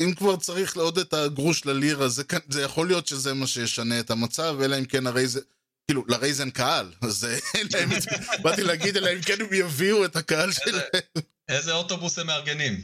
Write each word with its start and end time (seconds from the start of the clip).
אם 0.00 0.14
כבר 0.14 0.36
צריך 0.36 0.76
עוד 0.76 0.98
את 0.98 1.14
הגרוש 1.14 1.66
ללירה, 1.66 2.08
זה, 2.08 2.22
זה 2.48 2.62
יכול 2.62 2.86
להיות 2.86 3.06
שזה 3.06 3.34
מה 3.34 3.46
שישנה 3.46 4.00
את 4.00 4.10
המצב, 4.10 4.56
אלא 4.64 4.78
אם 4.78 4.84
כן 4.84 5.06
הרי 5.06 5.26
זה... 5.26 5.40
כאילו, 5.90 6.04
לרייז 6.08 6.40
אין 6.40 6.50
קהל, 6.50 6.92
אז 7.02 7.26
להם, 7.74 7.88
באתי 8.42 8.62
להגיד, 8.62 8.96
אלא 8.96 9.12
אם 9.12 9.22
כן 9.22 9.40
הם 9.40 9.46
יביאו 9.52 10.04
את 10.04 10.16
הקהל 10.16 10.52
שלהם. 10.52 11.02
איזה 11.48 11.72
אוטובוס 11.72 12.18
הם 12.18 12.26
מארגנים? 12.26 12.80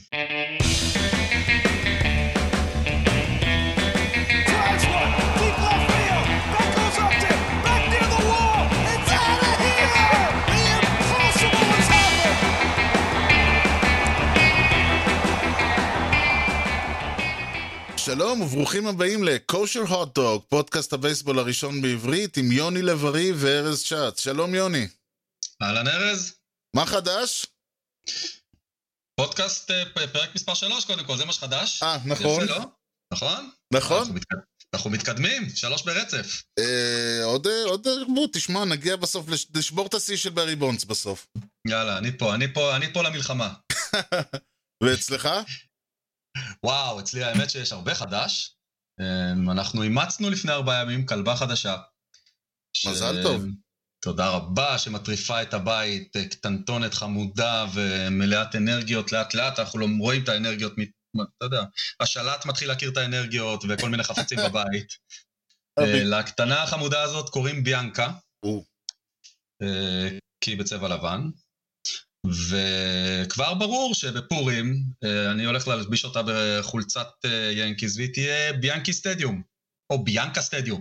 שלום 18.04 18.40
וברוכים 18.40 18.86
הבאים 18.86 19.24
לקושר 19.24 19.80
הוטדוג, 19.80 20.42
פודקאסט 20.48 20.92
הבייסבול 20.92 21.38
הראשון 21.38 21.82
בעברית 21.82 22.36
עם 22.36 22.52
יוני 22.52 22.82
לב-ארי 22.82 23.32
וארז 23.32 23.80
שץ. 23.80 24.20
שלום 24.20 24.54
יוני. 24.54 24.88
אהלן 25.62 25.88
ארז. 25.88 26.34
מה 26.76 26.86
חדש? 26.86 27.46
פודקאסט 29.16 29.70
אה, 29.70 29.84
פרק 30.12 30.34
מספר 30.34 30.54
3 30.54 30.84
קודם 30.84 31.04
כל, 31.04 31.16
זה 31.16 31.24
מה 31.24 31.32
שחדש. 31.32 31.82
אה, 31.82 31.98
נכון. 32.06 32.44
יפה, 32.44 32.54
לא? 32.54 32.64
נכון? 33.12 33.50
נכון. 33.74 33.98
אנחנו, 33.98 34.14
מתקד... 34.14 34.36
אנחנו 34.74 34.90
מתקדמים, 34.90 35.48
שלוש 35.54 35.82
ברצף. 35.82 36.42
אה, 36.58 37.24
עוד, 37.24 37.46
אה, 37.46 37.64
עוד, 37.64 37.86
בוא, 38.14 38.26
תשמע, 38.32 38.64
נגיע 38.64 38.96
בסוף, 38.96 39.26
לשבור 39.54 39.86
את 39.86 39.94
השיא 39.94 40.16
של 40.16 40.30
ברי 40.30 40.56
בונדס 40.56 40.84
בסוף. 40.84 41.26
יאללה, 41.68 41.98
אני 41.98 42.18
פה, 42.18 42.34
אני 42.34 42.54
פה, 42.54 42.76
אני 42.76 42.92
פה 42.92 43.02
למלחמה. 43.02 43.54
ואצלך? 44.84 45.28
וואו, 46.64 47.00
אצלי 47.00 47.24
האמת 47.24 47.50
שיש 47.50 47.72
הרבה 47.72 47.94
חדש. 47.94 48.56
אמ, 49.00 49.50
אנחנו 49.50 49.82
אימצנו 49.82 50.30
לפני 50.30 50.52
ארבעה 50.52 50.82
ימים 50.82 51.06
כלבה 51.06 51.36
חדשה. 51.36 51.76
מזל 52.86 53.20
ש... 53.20 53.22
טוב. 53.22 53.44
תודה 54.04 54.28
רבה 54.28 54.78
שמטריפה 54.78 55.42
את 55.42 55.54
הבית, 55.54 56.16
אה, 56.16 56.28
קטנטונת 56.28 56.94
חמודה 56.94 57.66
ומלאת 57.74 58.54
אנרגיות 58.54 59.12
לאט 59.12 59.34
לאט, 59.34 59.58
אנחנו 59.58 59.78
לא 59.78 59.86
רואים 59.98 60.22
את 60.22 60.28
האנרגיות, 60.28 60.72
אתה 61.38 61.44
יודע, 61.46 61.64
השלט 62.00 62.46
מתחיל 62.46 62.68
להכיר 62.68 62.90
את 62.90 62.96
האנרגיות 62.96 63.64
וכל 63.68 63.88
מיני 63.88 64.02
חפצים 64.02 64.38
בבית. 64.48 64.88
אה, 65.78 66.04
לקטנה 66.04 66.62
החמודה 66.62 67.02
הזאת 67.02 67.28
קוראים 67.28 67.64
ביאנקה, 67.64 68.12
אה, 69.62 70.08
כי 70.40 70.50
היא 70.50 70.58
בצבע 70.58 70.88
לבן. 70.88 71.20
וכבר 72.24 73.54
ברור 73.54 73.94
שבפורים 73.94 74.82
אה, 75.04 75.30
אני 75.30 75.44
הולך 75.44 75.68
להלביש 75.68 76.04
אותה 76.04 76.20
בחולצת 76.26 77.08
אה, 77.24 77.50
ינקיז 77.52 77.96
והיא 77.96 78.12
תהיה 78.12 78.52
ביאנקי 78.52 78.92
סטדיום, 78.92 79.42
או 79.90 80.04
ביאנקה 80.04 80.40
סטדיום. 80.40 80.80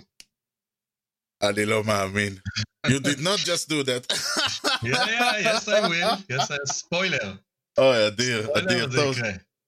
אני 1.44 1.66
לא 1.66 1.83
מאמין. 1.83 2.38
You 2.88 3.00
did 3.00 3.19
not 3.19 3.39
just 3.39 3.69
do 3.69 3.83
that. 3.83 4.11
yeah, 4.13 5.05
yeah, 5.17 5.47
yes 5.47 5.67
I 5.67 5.88
will, 5.88 6.16
yes 6.31 6.52
I... 6.52 6.55
ספוילר. 6.66 7.33
אוי, 7.78 8.07
אדיר, 8.07 8.47
אדיר, 8.57 8.89
טוב. 8.95 9.16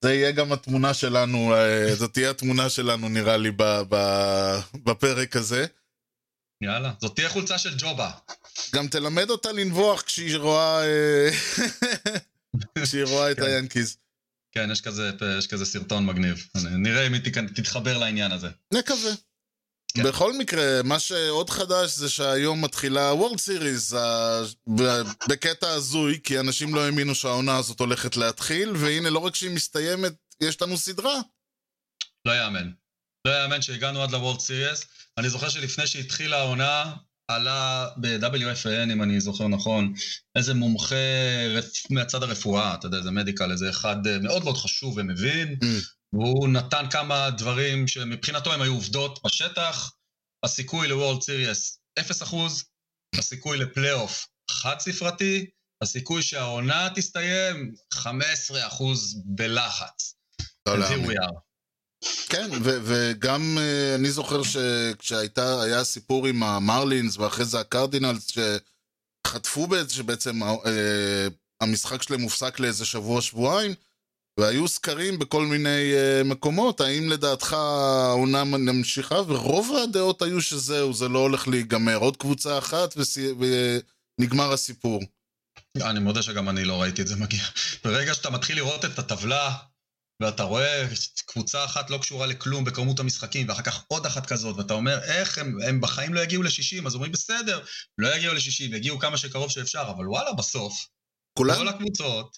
זה 0.03 0.13
יהיה 0.13 0.31
גם 0.31 0.51
התמונה 0.51 0.93
שלנו, 0.93 1.55
אה, 1.55 1.95
זאת 1.95 2.13
תהיה 2.13 2.29
התמונה 2.29 2.69
שלנו 2.69 3.09
נראה 3.09 3.37
לי 3.37 3.51
בפרק 4.83 5.35
הזה. 5.35 5.65
יאללה, 6.63 6.91
זאת 7.01 7.15
תהיה 7.15 7.29
חולצה 7.29 7.57
של 7.57 7.75
ג'ובה. 7.77 8.11
גם 8.75 8.87
תלמד 8.87 9.29
אותה 9.29 9.51
לנבוח 9.51 10.01
כשהיא 10.01 10.37
רואה... 10.37 10.83
אה, 10.83 11.29
כשהיא 12.83 13.03
רואה 13.03 13.31
את 13.31 13.37
כן. 13.37 13.43
היאנקיז. 13.43 13.97
כן, 14.51 14.71
יש 14.71 14.81
כזה, 14.81 15.11
יש 15.37 15.47
כזה 15.47 15.65
סרטון 15.65 16.05
מגניב. 16.05 16.47
נראה 16.77 17.07
אם 17.07 17.13
היא 17.13 17.21
תתחבר 17.55 17.97
לעניין 17.97 18.31
הזה. 18.31 18.49
נקווה. 18.73 19.11
כן. 19.95 20.03
בכל 20.03 20.33
מקרה, 20.37 20.83
מה 20.83 20.99
שעוד 20.99 21.49
חדש 21.49 21.91
זה 21.91 22.09
שהיום 22.09 22.63
מתחילה 22.63 23.13
וורד 23.13 23.39
סיריס 23.39 23.93
בקטע 25.29 25.69
הזוי, 25.69 26.19
כי 26.23 26.39
אנשים 26.39 26.75
לא 26.75 26.85
האמינו 26.85 27.15
שהעונה 27.15 27.57
הזאת 27.57 27.79
הולכת 27.79 28.17
להתחיל, 28.17 28.71
והנה, 28.75 29.09
לא 29.09 29.19
רק 29.19 29.35
שהיא 29.35 29.51
מסתיימת, 29.51 30.13
יש 30.41 30.61
לנו 30.61 30.77
סדרה. 30.77 31.19
לא 32.25 32.31
יאמן. 32.31 32.71
לא 33.27 33.31
יאמן 33.31 33.61
שהגענו 33.61 34.03
עד 34.03 34.11
לוורד 34.11 34.39
סיריס. 34.39 34.85
אני 35.17 35.29
זוכר 35.29 35.49
שלפני 35.49 35.87
שהתחילה 35.87 36.37
העונה, 36.37 36.93
עלה 37.27 37.87
ב-WFN, 37.97 38.93
אם 38.93 39.03
אני 39.03 39.21
זוכר 39.21 39.47
נכון, 39.47 39.93
איזה 40.35 40.53
מומחה 40.53 40.95
רפ... 41.49 41.91
מהצד 41.91 42.23
הרפואה, 42.23 42.73
אתה 42.73 42.87
יודע, 42.87 43.01
זה 43.01 43.11
מדיקל, 43.11 43.51
איזה 43.51 43.69
אחד 43.69 44.07
אה, 44.07 44.19
מאוד 44.19 44.43
מאוד 44.43 44.57
חשוב 44.57 44.97
ומבין, 44.97 45.57
mm. 45.63 45.65
והוא 46.13 46.47
נתן 46.47 46.85
כמה 46.91 47.29
דברים 47.29 47.87
שמבחינתו 47.87 48.53
הם 48.53 48.61
היו 48.61 48.73
עובדות 48.73 49.19
בשטח, 49.25 49.91
הסיכוי 50.43 50.87
לוורלד 50.87 51.21
סיריאס 51.21 51.79
0%, 51.99 52.03
הסיכוי 53.17 53.57
לפלייאוף 53.57 54.27
חד 54.51 54.75
ספרתי, 54.79 55.45
הסיכוי 55.81 56.23
שהעונה 56.23 56.87
תסתיים 56.95 57.71
15% 57.93 58.05
בלחץ. 59.25 60.15
לא 60.67 60.79
להאמין. 60.79 61.17
כן, 62.29 62.49
ו- 62.63 62.79
וגם 62.83 63.57
uh, 63.57 63.95
אני 63.99 64.11
זוכר 64.11 64.41
שכשהייתה, 64.43 65.61
היה 65.61 65.83
סיפור 65.83 66.27
עם 66.27 66.43
המרלינס 66.43 67.17
ואחרי 67.17 67.45
זה 67.45 67.59
הקרדינלס 67.59 68.33
שחטפו 69.27 69.67
בעצם, 69.67 69.89
שבעצם 69.93 70.43
uh, 70.43 70.47
המשחק 71.61 72.01
שלהם 72.01 72.21
הופסק 72.21 72.59
לאיזה 72.59 72.85
שבוע-שבועיים 72.85 73.73
והיו 74.39 74.67
סקרים 74.67 75.19
בכל 75.19 75.45
מיני 75.45 75.93
uh, 75.93 76.23
מקומות, 76.23 76.81
האם 76.81 77.09
לדעתך 77.09 77.53
העונה 77.53 78.43
ממשיכה? 78.43 79.15
ורוב 79.27 79.75
הדעות 79.83 80.21
היו 80.21 80.41
שזהו, 80.41 80.93
זה 80.93 81.07
לא 81.07 81.19
הולך 81.19 81.47
להיגמר. 81.47 81.95
עוד 81.95 82.17
קבוצה 82.17 82.57
אחת 82.57 82.95
ונגמר 84.19 84.53
הסיפור. 84.53 85.01
אני 85.81 85.99
מודה 85.99 86.21
שגם 86.21 86.49
אני 86.49 86.65
לא 86.65 86.81
ראיתי 86.81 87.01
את 87.01 87.07
זה 87.07 87.15
מגיע. 87.15 87.43
ברגע 87.83 88.13
שאתה 88.13 88.29
מתחיל 88.29 88.55
לראות 88.55 88.85
את 88.85 88.99
הטבלה 88.99 89.51
ואתה 90.21 90.43
רואה 90.43 90.87
קבוצה 91.25 91.65
אחת 91.65 91.89
לא 91.89 91.97
קשורה 91.97 92.27
לכלום 92.27 92.65
בכמות 92.65 92.99
המשחקים, 92.99 93.49
ואחר 93.49 93.61
כך 93.61 93.83
עוד 93.87 94.05
אחת 94.05 94.25
כזאת, 94.25 94.57
ואתה 94.57 94.73
אומר, 94.73 94.99
איך 95.03 95.37
הם, 95.37 95.57
הם 95.67 95.81
בחיים 95.81 96.13
לא 96.13 96.19
יגיעו 96.19 96.43
ל-60, 96.43 96.87
אז 96.87 96.95
אומרים, 96.95 97.11
בסדר, 97.11 97.63
לא 97.97 98.15
יגיעו 98.15 98.33
ל-60, 98.33 98.75
יגיעו 98.75 98.99
כמה 98.99 99.17
שקרוב 99.17 99.51
שאפשר, 99.51 99.83
אבל 99.95 100.07
וואלה, 100.07 100.33
בסוף, 100.33 100.87
כולם... 101.37 101.55
כל 101.55 101.67
הקבוצות 101.67 102.37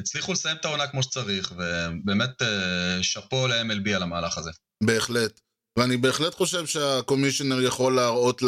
הצליחו 0.00 0.32
לסיים 0.32 0.56
את 0.56 0.64
העונה 0.64 0.86
כמו 0.86 1.02
שצריך, 1.02 1.52
ובאמת 1.52 2.42
אה, 2.42 3.02
שאפו 3.02 3.46
ל-MLB 3.46 3.90
על 3.96 4.02
המהלך 4.02 4.38
הזה. 4.38 4.50
בהחלט. 4.84 5.40
ואני 5.78 5.96
בהחלט 5.96 6.34
חושב 6.34 6.66
שהקומישיונר 6.66 7.62
יכול 7.62 7.96
להראות 7.96 8.42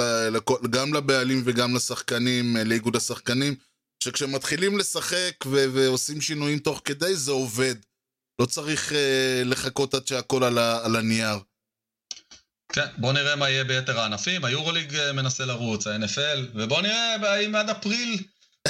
גם 0.70 0.94
לבעלים 0.94 1.42
וגם 1.44 1.74
לשחקנים, 1.76 2.56
אה, 2.56 2.64
לאיגוד 2.64 2.96
השחקנים, 2.96 3.54
שכשמתחילים 4.04 4.78
לשחק 4.78 5.34
ועושים 5.46 6.20
שינויים 6.20 6.58
תוך 6.58 6.82
כדי, 6.84 7.14
זה 7.14 7.32
עובד. 7.32 7.74
לא 8.40 8.46
צריך 8.46 8.92
אה, 8.92 9.42
לחכות 9.44 9.94
עד 9.94 10.06
שהכל 10.06 10.44
על, 10.44 10.58
על 10.58 10.96
הנייר. 10.96 11.38
כן, 12.72 12.86
בוא 12.98 13.12
נראה 13.12 13.36
מה 13.36 13.50
יהיה 13.50 13.64
ביתר 13.64 14.00
הענפים, 14.00 14.44
היורוליג 14.44 14.96
אה, 14.96 15.12
מנסה 15.12 15.44
לרוץ, 15.44 15.86
ה-NFL, 15.86 16.38
ובוא 16.54 16.82
נראה 16.82 17.16
האם 17.22 17.54
עד 17.54 17.70
אפריל 17.70 18.18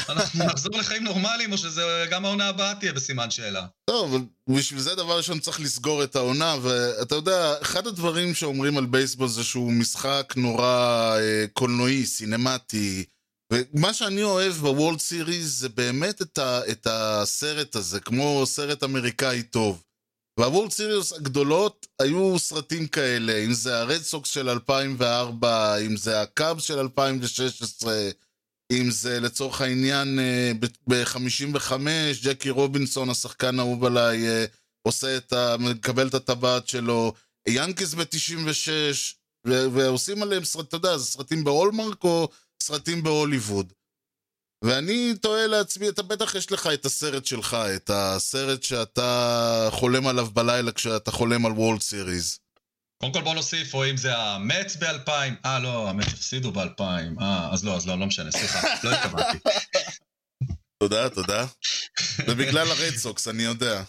אנחנו 0.08 0.44
נחזור 0.50 0.78
לחיים 0.78 1.04
נורמליים, 1.04 1.52
או 1.52 1.58
שזה 1.58 2.06
גם 2.10 2.24
העונה 2.24 2.48
הבאה 2.48 2.74
תהיה 2.74 2.92
בסימן 2.92 3.30
שאלה. 3.30 3.66
טוב, 3.84 4.14
אבל 4.14 4.24
בשביל 4.48 4.80
זה 4.80 4.94
דבר 4.94 5.16
ראשון 5.16 5.40
צריך 5.40 5.60
לסגור 5.60 6.04
את 6.04 6.16
העונה, 6.16 6.56
ואתה 6.62 7.14
יודע, 7.14 7.54
אחד 7.62 7.86
הדברים 7.86 8.34
שאומרים 8.34 8.78
על 8.78 8.86
בייסבול 8.86 9.28
זה 9.28 9.44
שהוא 9.44 9.72
משחק 9.72 10.34
נורא 10.36 11.16
אה, 11.18 11.44
קולנועי, 11.52 12.06
סינמטי, 12.06 13.04
ומה 13.52 13.94
שאני 13.94 14.22
אוהב 14.22 14.52
ב 14.52 14.60
World 14.60 14.98
Series 14.98 15.46
זה 15.46 15.68
באמת 15.68 16.22
את, 16.22 16.38
ה, 16.38 16.60
את 16.70 16.86
הסרט 16.90 17.76
הזה, 17.76 18.00
כמו 18.00 18.42
סרט 18.46 18.82
אמריקאי 18.82 19.42
טוב. 19.42 19.82
וה 20.38 20.47
World 20.47 20.70
Series 20.70 21.12
הגדולות 21.12 21.86
היו 22.00 22.38
סרטים 22.38 22.86
כאלה, 22.86 23.36
אם 23.44 23.52
זה 23.52 23.78
הרד 23.78 24.00
סוקס 24.00 24.30
של 24.30 24.48
2004, 24.48 25.76
אם 25.76 25.96
זה 25.96 26.20
הקאבס 26.20 26.58
של 26.58 26.78
2016, 26.78 28.10
אם 28.72 28.90
זה 28.90 29.20
לצורך 29.20 29.60
העניין 29.60 30.18
אה, 30.18 30.52
ב-55, 30.88 31.72
ג'קי 32.22 32.50
רובינסון, 32.50 33.10
השחקן 33.10 33.58
האהוב 33.58 33.84
עליי, 33.84 34.28
אה, 34.28 34.44
עושה 34.82 35.16
את 35.16 35.32
ה... 35.32 35.56
מקבל 35.58 36.08
את 36.08 36.14
הטבעת 36.14 36.68
שלו, 36.68 37.12
יאנקיז 37.48 37.94
ב-96, 37.94 38.70
ועושים 39.46 40.22
עליהם 40.22 40.44
סרט, 40.44 40.68
אתה 40.68 40.76
יודע, 40.76 40.98
זה 40.98 41.04
סרטים 41.04 41.44
בהולמרק 41.44 42.04
או 42.04 42.28
סרטים 42.62 43.02
בהוליווד. 43.02 43.72
ואני 44.64 45.14
תוהה 45.22 45.46
לעצמי, 45.46 45.88
אתה 45.88 46.02
בטח 46.02 46.34
יש 46.34 46.52
לך 46.52 46.68
את 46.74 46.84
הסרט 46.84 47.26
שלך, 47.26 47.56
את 47.76 47.90
הסרט 47.94 48.62
שאתה 48.62 49.68
חולם 49.70 50.06
עליו 50.06 50.26
בלילה 50.26 50.72
כשאתה 50.72 51.10
חולם 51.10 51.46
על 51.46 51.52
וולד 51.52 51.80
סיריז. 51.80 52.38
קודם 53.00 53.12
כל 53.12 53.22
בוא 53.22 53.34
נוסיף, 53.34 53.74
או 53.74 53.90
אם 53.90 53.96
זה 53.96 54.16
המץ 54.16 54.76
ב-2000, 54.76 55.10
אה 55.44 55.58
לא, 55.58 55.88
המץ 55.88 56.06
הפסידו 56.06 56.52
ב-2000, 56.52 56.82
אה, 57.20 57.48
אז 57.52 57.64
לא, 57.64 57.76
אז 57.76 57.86
לא, 57.86 57.98
לא 57.98 58.06
משנה, 58.06 58.30
סליחה, 58.30 58.60
לא 58.84 58.90
התכוונתי. 58.90 59.38
תודה, 60.82 61.08
תודה. 61.08 61.46
זה 62.26 62.34
בגלל 62.34 62.70
הרד 62.70 62.96
סוקס, 62.96 63.28
אני 63.28 63.42
יודע. 63.42 63.82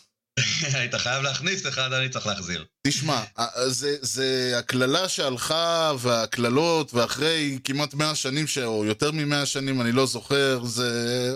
היית 0.73 0.95
חייב 0.95 1.23
להכניס 1.23 1.67
אחד, 1.67 1.93
אני 1.93 2.09
צריך 2.09 2.27
להחזיר. 2.27 2.65
תשמע, 2.87 3.23
זה, 3.67 3.97
זה 4.01 4.53
הקללה 4.57 5.09
שהלכה, 5.09 5.93
והקללות, 5.99 6.93
ואחרי 6.93 7.59
כמעט 7.63 7.93
מאה 7.93 8.15
שנים, 8.15 8.47
ש... 8.47 8.57
או 8.57 8.85
יותר 8.85 9.11
ממאה 9.11 9.45
שנים, 9.45 9.81
אני 9.81 9.91
לא 9.91 10.05
זוכר, 10.05 10.63
זה... 10.65 11.33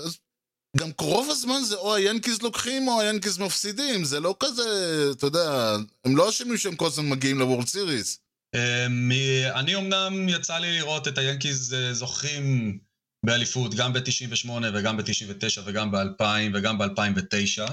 גם 0.77 0.89
רוב 1.00 1.30
הזמן 1.31 1.62
זה 1.63 1.75
או 1.75 1.95
היאנקיז 1.95 2.42
לוקחים 2.42 2.88
או 2.88 3.01
היאנקיז 3.01 3.38
מפסידים, 3.38 4.04
זה 4.04 4.19
לא 4.19 4.36
כזה, 4.39 4.63
אתה 5.12 5.25
יודע, 5.25 5.75
הם 6.06 6.18
לא 6.18 6.30
אשמים 6.30 6.57
שהם 6.57 6.75
כל 6.75 6.88
הזמן 6.88 7.10
מגיעים 7.10 7.39
לוורד 7.39 7.68
סיריס. 7.68 8.19
אמ, 8.56 9.12
אני 9.56 9.75
אמנם 9.75 10.30
יצא 10.30 10.57
לי 10.57 10.77
לראות 10.77 11.07
את 11.07 11.18
היאנקיז 11.18 11.74
אה, 11.74 11.94
זוכים 11.94 12.77
באליפות, 13.25 13.75
גם 13.75 13.94
ב-98 13.94 14.50
וגם 14.74 14.98
ב-99 14.98 15.62
וגם 15.66 15.92
ב-2000 15.92 16.24
וגם 16.54 16.77
ב-2009, 16.77 17.72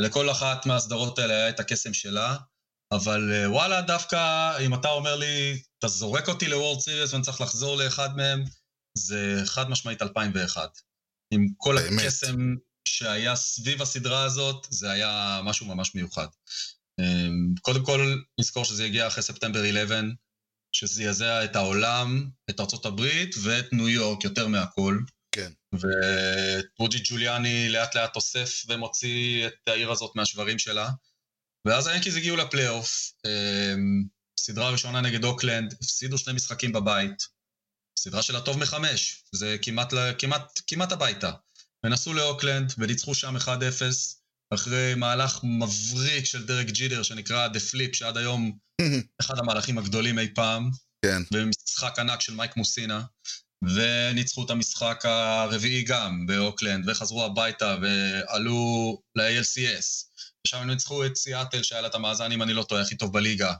ולכל 0.00 0.30
אחת 0.30 0.66
מהסדרות 0.66 1.18
האלה 1.18 1.34
היה 1.34 1.48
את 1.48 1.60
הקסם 1.60 1.94
שלה, 1.94 2.36
אבל 2.92 3.32
אה, 3.32 3.50
וואלה, 3.50 3.82
דווקא 3.82 4.52
אם 4.60 4.74
אתה 4.74 4.88
אומר 4.88 5.16
לי, 5.16 5.62
אתה 5.78 5.88
זורק 5.88 6.28
אותי 6.28 6.48
לוורד 6.48 6.80
סיריס 6.80 7.12
ואני 7.12 7.24
צריך 7.24 7.40
לחזור 7.40 7.76
לאחד 7.76 8.16
מהם, 8.16 8.44
זה 8.98 9.42
חד 9.44 9.70
משמעית 9.70 10.02
2001. 10.02 10.78
עם 11.34 11.46
כל 11.56 11.76
באמת. 11.78 12.02
הקסם 12.02 12.54
שהיה 12.88 13.36
סביב 13.36 13.82
הסדרה 13.82 14.24
הזאת, 14.24 14.66
זה 14.70 14.90
היה 14.90 15.40
משהו 15.44 15.66
ממש 15.66 15.94
מיוחד. 15.94 16.26
אמ, 17.00 17.54
קודם 17.60 17.84
כל, 17.84 18.16
נזכור 18.40 18.64
שזה 18.64 18.84
הגיע 18.84 19.06
אחרי 19.06 19.22
ספטמבר 19.22 19.60
11, 19.60 20.00
שזעזע 20.72 21.44
את 21.44 21.56
העולם, 21.56 22.30
את 22.50 22.60
ארה"ב 22.60 23.00
ואת 23.42 23.72
ניו 23.72 23.88
יורק 23.88 24.24
יותר 24.24 24.48
מהכל. 24.48 24.98
ורודי 25.74 26.98
ג'וליאני 27.04 27.68
לאט 27.68 27.94
לאט 27.94 28.16
אוסף 28.16 28.62
ומוציא 28.68 29.46
את 29.46 29.68
העיר 29.68 29.90
הזאת 29.90 30.16
מהשברים 30.16 30.58
שלה. 30.58 30.90
ואז 31.66 31.86
היאנקיז 31.86 32.16
הגיעו 32.16 32.36
לפלייאוף, 32.36 33.12
אמ, 33.26 34.04
סדרה 34.40 34.70
ראשונה 34.70 35.00
נגד 35.00 35.24
אוקלנד, 35.24 35.74
הפסידו 35.82 36.18
שני 36.18 36.32
משחקים 36.32 36.72
בבית. 36.72 37.22
סדרה 37.98 38.22
של 38.22 38.36
הטוב 38.36 38.58
מחמש, 38.58 39.24
זה 39.32 39.56
כמעט, 39.62 39.94
כמעט, 40.18 40.60
כמעט 40.66 40.92
הביתה. 40.92 41.32
ונסעו 41.86 42.14
לאוקלנד 42.14 42.72
וניצחו 42.78 43.14
שם 43.14 43.36
1-0, 43.36 43.48
אחרי 44.54 44.94
מהלך 44.94 45.40
מבריק 45.42 46.24
של 46.24 46.46
דרק 46.46 46.66
ג'יטר 46.66 47.02
שנקרא 47.02 47.48
The 47.48 47.72
Flip, 47.72 47.92
שעד 47.92 48.16
היום 48.16 48.58
אחד 49.20 49.38
המהלכים 49.38 49.78
הגדולים 49.78 50.18
אי 50.18 50.34
פעם. 50.34 50.70
כן. 51.04 51.22
ומשחק 51.32 51.98
ענק 51.98 52.20
של 52.20 52.34
מייק 52.34 52.56
מוסינה. 52.56 53.02
וניצחו 53.62 54.44
את 54.44 54.50
המשחק 54.50 55.04
הרביעי 55.04 55.82
גם 55.82 56.26
באוקלנד, 56.26 56.88
וחזרו 56.88 57.24
הביתה 57.24 57.76
ועלו 57.82 58.98
ל-ALCS. 59.14 60.12
ושם 60.46 60.56
הם 60.56 60.70
ניצחו 60.70 61.06
את 61.06 61.16
סיאטל, 61.16 61.62
שהיה 61.62 61.80
לה 61.80 61.88
את 61.88 61.94
המאזן, 61.94 62.32
אם 62.32 62.42
אני 62.42 62.52
לא 62.54 62.62
טועה, 62.62 62.82
הכי 62.82 62.96
טוב 62.96 63.12
בליגה. 63.12 63.52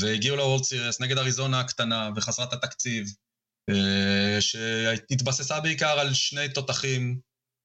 והגיעו 0.00 0.36
ל 0.36 0.41
World 0.41 0.64
Series 0.64 1.00
נגד 1.00 1.18
אריזונה 1.18 1.60
הקטנה 1.60 2.10
וחסרת 2.16 2.52
התקציב, 2.52 3.06
אה, 3.70 4.40
שהתבססה 4.40 5.60
בעיקר 5.60 5.98
על 5.98 6.14
שני 6.14 6.48
תותחים, 6.48 7.18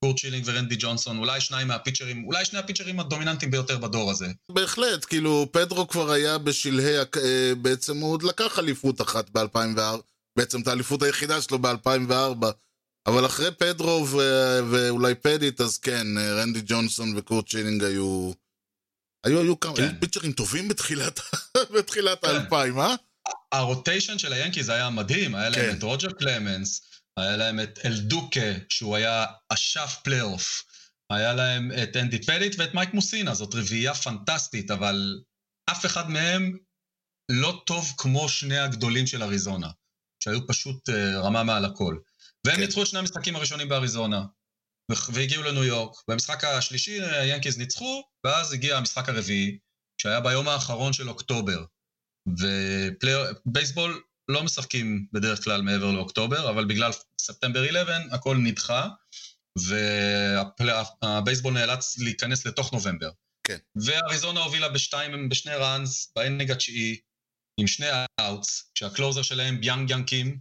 קורט 0.04 0.18
שילינג 0.18 0.44
ורנדי 0.46 0.76
ג'ונסון, 0.78 1.18
אולי 1.18 1.40
שניים 1.40 1.68
מהפיצ'רים, 1.68 2.24
אולי 2.24 2.44
שני 2.44 2.58
הפיצ'רים 2.58 3.00
הדומיננטיים 3.00 3.50
ביותר 3.50 3.78
בדור 3.78 4.10
הזה. 4.10 4.26
בהחלט, 4.50 5.04
כאילו, 5.04 5.48
פדרו 5.52 5.88
כבר 5.88 6.10
היה 6.10 6.38
בשלהי, 6.38 6.98
אה, 6.98 7.54
בעצם 7.62 7.96
הוא 7.96 8.12
עוד 8.12 8.22
לקח 8.22 8.58
אליפות 8.58 9.00
אחת 9.00 9.30
ב-2004, 9.30 10.09
בעצם 10.38 10.62
את 10.62 10.66
האליפות 10.66 11.02
היחידה 11.02 11.42
שלו 11.42 11.58
ב-2004. 11.58 12.46
אבל 13.06 13.26
אחרי 13.26 13.50
פדרו 13.58 14.06
ו- 14.08 14.60
ואולי 14.70 15.14
פטיט, 15.14 15.60
אז 15.60 15.78
כן, 15.78 16.06
רנדי 16.18 16.60
ג'ונסון 16.66 17.16
וקורט 17.16 17.48
שילינג 17.48 17.84
היו... 17.84 18.32
היו, 19.26 19.40
היו 19.40 19.60
כמה, 19.60 19.76
כן. 19.76 19.82
היו 19.82 19.92
פיצ'רים 20.00 20.32
טובים 20.32 20.68
בתחילת, 20.68 21.20
בתחילת 21.76 22.20
כן. 22.20 22.28
האלפיים, 22.28 22.78
אה? 22.78 22.94
ה 23.52 23.59
rotation 23.59 24.18
של 24.18 24.32
היאנקיז 24.32 24.68
היה 24.68 24.90
מדהים, 24.90 25.34
היה 25.34 25.48
להם 25.48 25.60
כן. 25.60 25.76
את 25.78 25.82
רוג'ר 25.82 26.12
קלמנס, 26.12 26.82
היה 27.16 27.36
להם 27.36 27.60
את 27.60 27.78
אל 27.84 28.03
דוקה, 28.03 28.50
שהוא 28.68 28.96
היה 28.96 29.24
אשף 29.48 29.96
פלייאוף, 30.04 30.64
היה 31.10 31.34
להם 31.34 31.70
את 31.82 31.96
אנדי 31.96 32.22
פדיט 32.22 32.54
ואת 32.58 32.74
מייק 32.74 32.94
מוסינה, 32.94 33.34
זאת 33.34 33.54
רביעייה 33.54 33.94
פנטסטית, 33.94 34.70
אבל 34.70 35.20
אף 35.70 35.86
אחד 35.86 36.10
מהם 36.10 36.56
לא 37.30 37.62
טוב 37.66 37.92
כמו 37.98 38.28
שני 38.28 38.58
הגדולים 38.58 39.06
של 39.06 39.22
אריזונה, 39.22 39.70
שהיו 40.20 40.46
פשוט 40.46 40.88
uh, 40.88 40.92
רמה 41.16 41.42
מעל 41.42 41.64
הכל. 41.64 41.96
והם 42.46 42.56
כן. 42.56 42.62
ניצחו 42.62 42.82
את 42.82 42.86
שני 42.86 42.98
המשחקים 42.98 43.36
הראשונים 43.36 43.68
באריזונה, 43.68 44.24
והגיעו 45.12 45.42
לניו 45.42 45.64
יורק. 45.64 45.96
במשחק 46.08 46.44
השלישי 46.44 47.02
היאנקיז 47.02 47.58
ניצחו, 47.58 48.02
ואז 48.24 48.52
הגיע 48.52 48.76
המשחק 48.76 49.08
הרביעי, 49.08 49.58
שהיה 50.02 50.20
ביום 50.20 50.48
האחרון 50.48 50.92
של 50.92 51.08
אוקטובר. 51.08 51.64
ובייסבול 52.26 54.02
לא 54.28 54.42
משחקים 54.42 55.06
בדרך 55.12 55.44
כלל 55.44 55.62
מעבר 55.62 55.92
לאוקטובר, 55.92 56.50
אבל 56.50 56.64
בגלל 56.64 56.90
ספטמבר 57.20 57.64
11 57.64 57.96
הכל 58.12 58.36
נדחה, 58.36 58.88
והבייסבול 61.02 61.54
נאלץ 61.54 61.98
להיכנס 61.98 62.46
לתוך 62.46 62.72
נובמבר. 62.72 63.10
כן. 63.46 63.58
ואריזונה 63.84 64.40
הובילה 64.40 64.68
בשתיים, 64.68 65.28
בשני 65.28 65.54
runs, 65.54 66.12
ב 66.16 66.21
inning 66.21 66.50
התשיעי, 66.50 67.00
עם 67.60 67.66
שני 67.66 67.86
outs, 68.20 68.70
כשה 68.74 68.96
closer 68.96 69.22
שלהם, 69.22 69.60
ביונג 69.60 69.90
יון 69.90 70.11
קים, 70.11 70.38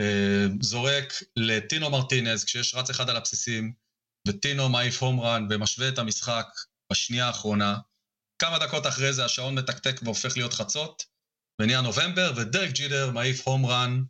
אה, 0.00 0.46
זורק 0.60 1.22
לטינו 1.36 1.90
מרטינז, 1.90 2.44
כשיש 2.44 2.74
רץ 2.74 2.90
אחד 2.90 3.10
על 3.10 3.16
הבסיסים, 3.16 3.72
וטינו 4.28 4.68
מעיף 4.68 5.02
home 5.02 5.20
run 5.20 5.46
ומשווה 5.50 5.88
את 5.88 5.98
המשחק 5.98 6.46
בשנייה 6.92 7.26
האחרונה. 7.26 7.78
כמה 8.38 8.58
דקות 8.58 8.86
אחרי 8.86 9.12
זה 9.12 9.24
השעון 9.24 9.54
מתקתק 9.54 10.00
והופך 10.02 10.36
להיות 10.36 10.54
חצות, 10.54 11.02
ונהיה 11.60 11.80
נובמבר, 11.80 12.32
ודרק 12.36 12.70
ג'יטר 12.70 13.10
מעיף 13.10 13.48
home 13.48 13.66
run, 13.66 14.02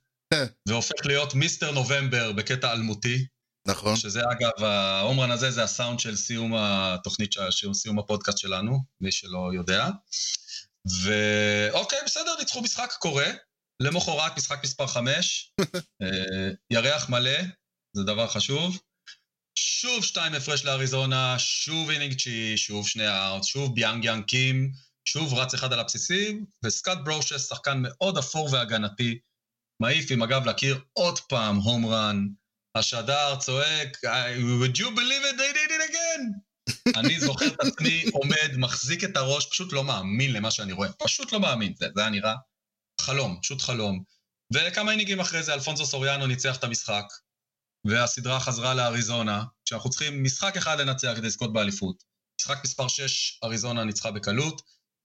והופך 0.69 1.07
להיות 1.07 1.35
Mister 1.35 1.71
November 1.71 2.33
בקטע 2.33 2.73
אלמותי. 2.73 3.27
נכון. 3.69 3.97
שזה 3.97 4.21
אגב, 4.21 4.65
ה 4.65 4.76
home 4.76 5.21
run 5.21 5.31
הזה 5.31 5.51
זה 5.51 5.63
הסאונד 5.63 6.01
של 6.01 6.17
סיום 6.17 6.55
התוכנית, 6.55 7.33
של 7.51 7.75
סיום 7.75 7.99
הפודקאסט 7.99 8.39
שלנו, 8.39 8.79
מי 9.01 9.13
שלא 9.13 9.51
יודע. 9.55 9.89
ואוקיי, 10.87 11.99
בסדר, 12.05 12.37
ניצחו 12.39 12.63
משחק 12.63 12.93
קורה. 12.99 13.33
למחרת, 13.83 14.37
משחק 14.37 14.65
מספר 14.65 14.87
5, 14.87 15.53
אה, 16.03 16.51
ירח 16.71 17.09
מלא, 17.09 17.41
זה 17.97 18.03
דבר 18.03 18.27
חשוב. 18.27 18.81
שוב 19.59 20.05
שתיים 20.05 20.35
הפרש 20.35 20.65
לאריזונה, 20.65 21.39
שוב 21.39 21.91
inning 21.91 22.21
תשיעי, 22.21 22.57
שוב 22.57 22.89
שני 22.89 23.09
out, 23.09 23.45
שוב 23.45 23.75
ביונג 23.75 24.05
יון 24.05 24.34
קים, 24.34 24.73
שוב 25.05 25.35
רץ 25.35 25.55
אחד 25.55 25.73
על 25.73 25.81
הבסיסים, 25.81 26.45
וסקאט 26.65 26.99
ברושס, 27.05 27.49
שחקן 27.49 27.83
מאוד 27.83 28.19
אפור 28.19 28.49
והגנתי, 28.53 29.19
מעיף 29.83 30.11
עם 30.11 30.23
הגב 30.23 30.47
לקיר 30.47 30.81
עוד 30.93 31.19
פעם 31.21 31.57
הום 31.57 31.87
רן, 31.87 32.29
השדר 32.75 33.37
צועק, 33.39 33.97
would 34.61 34.77
you 34.79 34.87
believe 34.87 35.25
it, 35.31 35.37
they 35.37 35.53
did 35.53 35.71
it 35.71 35.91
again? 35.91 36.52
אני 36.97 37.21
זוכר 37.21 37.47
את 37.47 37.61
עצמי 37.61 38.05
עומד, 38.13 38.57
מחזיק 38.57 39.05
את 39.05 39.17
הראש, 39.17 39.47
פשוט 39.47 39.73
לא 39.73 39.85
מאמין 39.85 40.33
למה 40.33 40.51
שאני 40.51 40.73
רואה, 40.73 40.93
פשוט 40.93 41.33
לא 41.33 41.41
מאמין, 41.41 41.75
זה, 41.77 41.87
זה 41.95 42.01
היה 42.01 42.11
נראה 42.11 42.35
חלום, 43.01 43.39
פשוט 43.43 43.61
חלום. 43.61 44.03
וכמה 44.55 44.91
אינינגים 44.91 45.21
אחרי 45.21 45.43
זה 45.43 45.55
אלפונסו 45.55 45.87
סוריאנו 45.87 46.27
ניצח 46.27 46.57
את 46.57 46.65
המשחק, 46.65 47.05
והסדרה 47.87 48.41
חזרה 48.41 48.75
לאריזונה, 48.75 49.45
כשאנחנו 49.65 49.91
צריכים 49.91 50.25
משחק 50.25 50.57
אחד 50.57 50.81
לנצח 50.81 51.13
כדי 51.17 51.27
לזכות 51.27 51.53
באליפות. 51.53 52.05
משחק 52.41 52.65
מספר 52.65 52.89
6, 52.89 53.41
אריזונה 53.45 53.85
ניצחה 53.85 54.11
בקלות, 54.11 54.63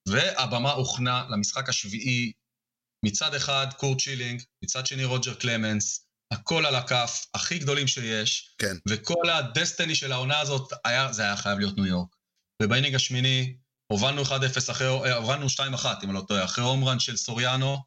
והבמה 0.08 0.72
הוכנה 0.72 1.26
למשחק 1.30 1.68
השביעי, 1.68 2.32
מצד 3.04 3.34
אחד 3.34 3.66
קורט 3.76 4.00
שילינג, 4.00 4.42
מצד 4.64 4.86
שני 4.86 5.04
רוג'ר 5.04 5.34
קלמנס, 5.34 6.07
הכל 6.30 6.66
על 6.66 6.74
הכף, 6.74 7.26
הכי 7.34 7.58
גדולים 7.58 7.86
שיש, 7.86 8.54
כן. 8.58 8.76
וכל 8.88 9.30
ה 9.30 9.38
destiny 9.38 9.94
של 9.94 10.12
העונה 10.12 10.40
הזאת, 10.40 10.72
היה, 10.84 11.12
זה 11.12 11.22
היה 11.22 11.36
חייב 11.36 11.58
להיות 11.58 11.76
ניו 11.76 11.86
יורק. 11.86 12.16
וב 12.62 12.70
inning 12.70 12.94
השמיני, 12.94 13.56
הובלנו 13.92 14.22
1-0 14.22 14.28
אחרי, 14.70 15.12
הובלנו 15.12 15.46
2-1, 15.46 15.60
אם 15.60 16.10
אני 16.10 16.14
לא 16.14 16.24
טועה, 16.28 16.44
אחרי 16.44 16.64
home 16.64 16.85
run 16.85 17.00
של 17.00 17.16
סוריאנו, 17.16 17.78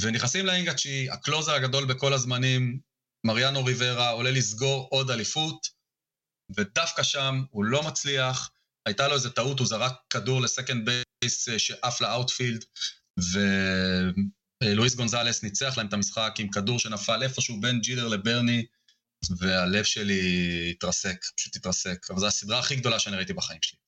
ונכנסים 0.00 0.46
ל 0.46 0.49
inning 0.49 0.68
התשיעי, 0.68 1.10
ה 1.10 1.16
closer 1.16 1.52
הגדול 1.52 1.84
בכל 1.84 2.12
הזמנים, 2.12 2.80
מריאנו 3.26 3.64
ריברה, 3.64 4.10
עולה 4.10 4.30
לסגור 4.30 4.88
עוד 4.90 5.10
אליפות, 5.10 5.66
ודווקא 6.56 7.02
שם 7.02 7.44
הוא 7.50 7.64
לא 7.64 7.82
מצליח, 7.82 8.50
הייתה 8.86 9.08
לו 9.08 9.14
איזה 9.14 9.30
טעות, 9.30 9.58
הוא 9.58 9.66
זרק 9.66 9.92
כדור 10.10 10.40
ל 10.40 10.47
second 10.47 10.90
base 10.90 11.48
אה, 11.48 11.58
שעף 11.58 12.00
ל 12.00 12.06
outfield, 12.06 12.64
ולואיס 14.62 14.94
גונזלס 14.94 15.42
ניצח 15.42 15.74
להם 15.76 15.86
את 15.86 15.92
המשחק 15.92 16.34
עם 16.38 16.50
כדור 16.50 16.78
שנפל 16.78 17.22
איפשהו 17.22 17.60
בין 17.60 17.80
ג'יטר 17.80 18.08
לברני, 18.08 18.66
והלב 19.38 19.84
שלי 19.84 20.70
התרסק, 20.70 21.16
פשוט 21.36 21.56
התרסק. 21.56 22.06
אבל 22.10 22.18
זו 22.18 22.26
הסדרה 22.26 22.58
הכי 22.58 22.76
גדולה 22.76 22.98
שאני 22.98 23.16
ראיתי 23.16 23.32
בחיים 23.32 23.58
שלי. 23.62 23.78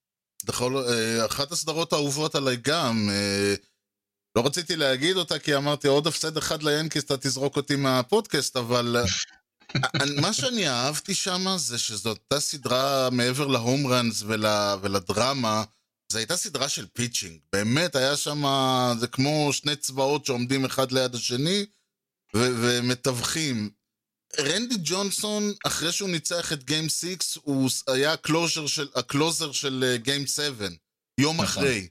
בכל, 0.45 0.77
אה, 0.89 1.27
אחת 1.27 1.53
הסדרות 1.53 1.93
האהובות 1.93 2.35
עליי 2.35 2.57
גם, 2.57 3.09
אה, 3.11 3.55
לא 4.37 4.47
רציתי 4.47 4.77
להגיד 4.77 5.17
אותה 5.17 5.39
כי 5.39 5.57
אמרתי 5.57 5.89
עוד 5.89 6.07
הפסד 6.07 6.37
אחד 6.37 6.63
ליאנקיז 6.63 7.05
אתה 7.05 7.17
תזרוק 7.17 7.57
אותי 7.57 7.77
מהפודקאסט, 7.77 8.57
אבל 8.57 8.97
מה 10.21 10.33
שאני 10.33 10.69
אהבתי 10.69 11.15
שם 11.15 11.47
זה 11.57 11.79
שזו 11.79 12.09
אותה 12.11 12.41
סדרה 12.41 13.11
מעבר 13.11 13.47
ל 13.47 13.55
home 13.55 13.87
runs 13.87 14.23
ול, 14.23 14.47
ולדרמה, 14.83 15.65
זו 16.13 16.19
הייתה 16.19 16.37
סדרה 16.37 16.69
של 16.69 16.87
pitching. 16.93 17.41
באמת, 17.53 17.97
היה 17.97 18.17
שם, 18.17 18.43
זה 19.01 19.07
כמו 19.07 19.53
שני 19.53 19.77
צבאות 19.77 20.27
שעומדים 20.27 20.65
אחד 20.65 20.93
ליד 20.93 21.15
השני, 21.15 21.67
ו- 22.37 22.55
ומתווכים. 22.63 23.71
רנדי 24.39 24.75
ג'ונסון, 24.85 25.53
אחרי 25.67 25.93
שהוא 25.93 26.09
ניצח 26.09 26.53
את 26.53 26.65
game 26.65 26.89
6, 26.89 27.39
הוא 27.43 27.71
היה 27.87 28.13
ה 28.13 28.20
closer 28.20 28.67
של, 28.67 28.89
ה 28.95 29.03
closer 29.03 29.53
של 29.53 29.97
game 29.97 30.27
7, 30.27 30.69
יום 31.21 31.35
נכון. 31.35 31.45
אחרי. 31.45 31.89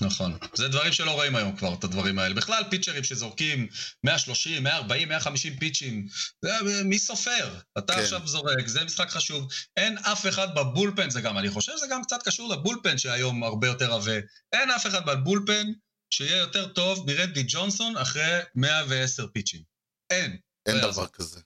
נכון. 0.00 0.38
זה 0.54 0.68
דברים 0.68 0.92
שלא 0.92 1.10
רואים 1.10 1.36
היום 1.36 1.56
כבר, 1.56 1.74
את 1.74 1.84
הדברים 1.84 2.18
האלה. 2.18 2.34
בכלל, 2.34 2.62
pitcherים 2.70 3.04
שזורקים 3.04 3.66
130, 4.04 4.62
140, 4.62 5.08
150 5.08 5.56
פיצ'ים, 5.56 6.06
זה, 6.42 6.50
מי 6.84 6.98
סופר? 6.98 7.54
אתה 7.78 7.94
כן. 7.94 8.00
עכשיו 8.00 8.26
זורק, 8.26 8.66
זה 8.66 8.84
משחק 8.84 9.10
חשוב. 9.10 9.48
אין 9.76 9.98
אף 9.98 10.26
אחד 10.26 10.54
בבולפן, 10.54 11.10
זה 11.10 11.20
גם, 11.20 11.38
אני 11.38 11.50
חושב 11.50 11.72
שזה 11.76 11.86
גם 11.90 12.02
קצת 12.04 12.22
קשור 12.24 12.48
לבולפן 12.52 12.98
שהיום 12.98 13.44
הרבה 13.44 13.66
יותר 13.66 13.92
עבה. 13.92 14.16
אין 14.52 14.70
אף 14.70 14.86
אחד 14.86 15.06
בבולפן 15.06 15.66
שיהיה 16.10 16.36
יותר 16.36 16.68
טוב 16.68 17.06
מרנדי 17.06 17.44
ג'ונסון 17.48 17.96
אחרי 17.96 18.38
110 18.54 19.26
פיצ'ים. 19.26 19.62
אין. 20.10 20.36
אין 20.66 20.74
לא 20.74 20.80
דבר 20.80 20.88
יעזור. 20.88 21.06
כזה. 21.06 21.40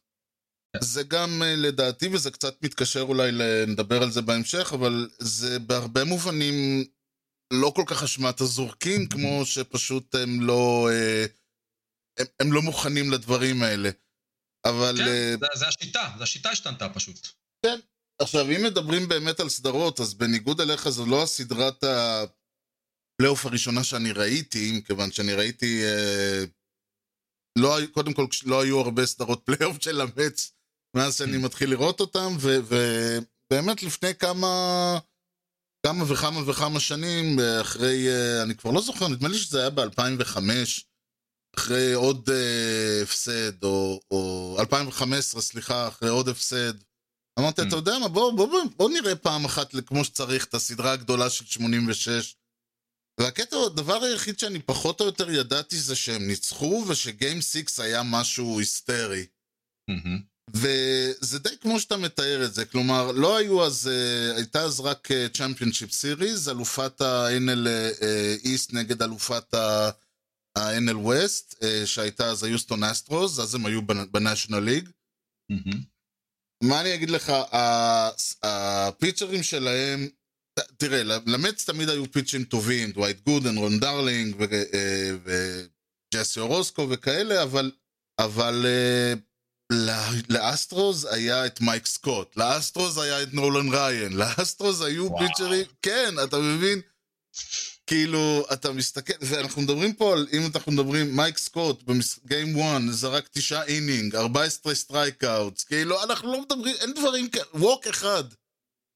כן. 0.77 0.81
זה 0.83 1.03
גם 1.03 1.43
אה, 1.43 1.55
לדעתי, 1.57 2.09
וזה 2.09 2.31
קצת 2.31 2.55
מתקשר 2.63 3.01
אולי, 3.01 3.33
ל- 3.33 3.65
נדבר 3.67 4.03
על 4.03 4.11
זה 4.11 4.23
בהמשך, 4.23 4.71
אבל 4.75 5.09
זה 5.19 5.59
בהרבה 5.59 6.05
מובנים 6.05 6.85
לא 7.53 7.73
כל 7.77 7.85
כך 7.87 8.03
אשמת 8.03 8.41
הזורקים, 8.41 9.09
כמו 9.09 9.47
שפשוט 9.47 10.15
הם 10.15 10.41
לא... 10.41 10.89
אה, 10.93 11.25
הם, 12.19 12.27
הם 12.41 12.53
לא 12.53 12.63
מוכנים 12.63 13.11
לדברים 13.11 13.63
האלה. 13.63 13.91
אבל 14.65 14.95
כן, 14.97 15.03
אה, 15.03 15.35
זה, 15.41 15.59
זה 15.59 15.69
השיטה, 15.69 16.11
זה 16.19 16.23
השיטה 16.23 16.51
השתנתה 16.51 16.89
פשוט. 16.89 17.29
עכשיו, 18.23 18.47
אם 18.51 18.63
מדברים 18.65 19.09
באמת 19.09 19.41
על 19.41 19.49
סדרות, 19.49 20.01
אז 20.01 20.15
בניגוד 20.15 20.61
אליך 20.61 20.89
זו 20.89 21.07
לא 21.07 21.23
הסדרת 21.23 21.85
הפלייאוף 21.85 23.47
הראשונה 23.47 23.85
שאני 23.85 24.13
ראיתי, 24.13 24.73
מכיוון 24.79 25.13
שאני 25.13 25.35
ראיתי... 25.35 25.85
אה, 25.85 26.45
לא, 27.59 27.79
קודם 27.93 28.13
כל, 28.13 28.27
לא 28.45 28.63
היו 28.63 28.81
הרבה 28.81 29.07
סדרות 29.07 29.43
פלייאוף 29.45 29.77
של 29.85 30.01
המץ 30.01 30.53
מאז 30.97 31.19
שאני 31.19 31.39
מתחיל 31.39 31.71
לראות 31.71 32.01
אותם, 32.01 32.37
ובאמת 32.41 33.83
לפני 33.83 34.15
כמה... 34.15 34.49
כמה 35.87 36.13
וכמה 36.13 36.51
וכמה 36.51 36.81
שנים, 36.81 37.37
אחרי, 37.61 38.09
אה, 38.09 38.43
אני 38.43 38.55
כבר 38.55 38.71
לא 38.71 38.81
זוכר, 38.81 39.09
נדמה 39.09 39.29
לי 39.29 39.39
שזה 39.39 39.61
היה 39.61 39.71
ב-2005, 39.71 40.39
אחרי 41.57 41.93
עוד 41.93 42.31
אה, 42.31 43.03
הפסד, 43.03 43.65
או, 43.65 44.01
או 44.11 44.57
2015, 44.61 45.41
סליחה, 45.43 45.89
אחרי 45.89 46.09
עוד 46.09 46.29
הפסד. 46.29 46.73
אמרתי, 47.39 47.63
Mm. 47.63 47.69
אתה 47.69 47.77
יודע 47.77 47.99
מה, 47.99 48.09
בוא, 48.09 48.33
בוא, 48.33 48.47
בוא, 48.47 48.61
בוא 48.77 48.91
נראה 48.91 49.17
פעם 49.17 49.45
אחת 49.45 49.77
כמו 49.87 50.05
שצריך 50.05 50.45
את 50.45 50.55
הסדרה 50.55 50.93
הגדולה 50.93 51.31
של 51.31 51.45
86. 51.45 52.37
והקטע, 53.21 53.57
הדבר 53.57 54.03
היחיד 54.03 54.39
שאני 54.39 54.63
פחות 54.63 55.01
או 55.01 55.07
יותר 55.07 55.31
ידעתי 55.31 55.77
זה 55.77 55.97
שהם 55.97 56.27
ניצחו, 56.27 56.85
ושגיים 56.89 57.41
6 57.43 57.81
היה 57.81 58.03
משהו 58.03 58.59
היסטרי. 58.59 59.27
מהמם. 59.89 60.23
וזה 60.55 61.39
די 61.39 61.59
כמו 61.61 61.81
שאתה 61.81 61.97
מתאר 61.97 62.45
את 62.45 62.55
זה, 62.55 62.65
כלומר, 62.65 63.13
לא 63.13 63.37
היו 63.37 63.67
אז, 63.67 63.91
uh, 63.91 64.37
הייתה 64.37 64.63
אז 64.63 64.81
רק 64.81 65.09
צ'מפיונשיפ 65.35 65.93
סיריז, 65.93 66.49
אלופת 66.49 67.01
ה-NL 67.01 67.67
East 68.45 68.73
נגד 68.73 69.03
אלופת 69.03 69.55
ה-NL 69.55 70.97
West, 70.97 71.55
uh, 71.55 71.87
שהייתה 71.87 72.27
אז 72.27 72.45
היוסטון 72.45 72.85
אסטרוס, 72.85 73.39
אז 73.39 73.55
הם 73.55 73.67
היו 73.67 73.83
ב 73.87 73.96
National 73.96 74.65
League. 74.65 74.89
מהמם. 75.51 75.83
מה 76.63 76.81
אני 76.81 76.95
אגיד 76.95 77.11
לך, 77.11 77.33
ה 78.43 78.53
pitcherים 78.53 79.43
שלהם, 79.43 80.09
תראה, 80.77 81.03
למץ 81.03 81.65
תמיד 81.65 81.89
היו 81.89 82.13
pitcherים 82.13 82.45
טובים, 82.45 82.93
דווייט 82.93 83.21
גודן, 83.21 83.57
רון 83.57 83.79
דרלינג 83.79 84.35
ו- 84.39 84.45
אה, 84.75 85.11
וג'סי 86.15 86.41
אורוסקו 86.41 86.87
וכאלה, 86.91 87.43
אבל, 87.43 87.73
אבל 88.19 88.67
אה, 88.67 89.15
ל- 89.15 89.28
לאסטרוס 90.29 91.05
היה 91.05 91.47
את 91.47 91.61
מייק 91.61 91.87
סקוט, 91.87 92.37
לאסטרוס 92.37 92.99
היה 92.99 93.23
את 93.23 93.35
נולן 93.35 93.69
ריין, 93.69 94.13
לאסטרוס 94.13 94.81
היו. 94.83 95.09
pitcherים, 95.19 95.67
כן, 95.83 96.15
אתה 96.25 96.39
מבין? 96.39 96.81
כאילו, 97.87 98.47
אתה 98.53 98.73
מסתכל, 98.73 99.13
ואנחנו 99.21 99.63
מדברים 99.63 99.95
פה 99.95 100.13
על, 100.13 100.27
אם 100.33 100.43
אנחנו 100.55 100.73
מדברים, 100.73 101.17
מייק 101.17 101.39
סקוט 101.39 101.83
ב 101.83 101.98
game 101.98 102.59
1 102.59 102.83
זרק 102.91 103.29
תשעה 103.33 103.65
inning, 103.65 104.15
14 104.17 104.75
strikeouts, 104.75 105.65
כאילו, 105.65 106.03
אנחנו 106.03 106.33
לא 106.33 106.43
מדברים, 106.43 106.77
אין 106.81 106.95
דברים 106.95 107.29
כאלה, 107.29 107.45
walk 107.55 107.87
אחד. 107.87 108.25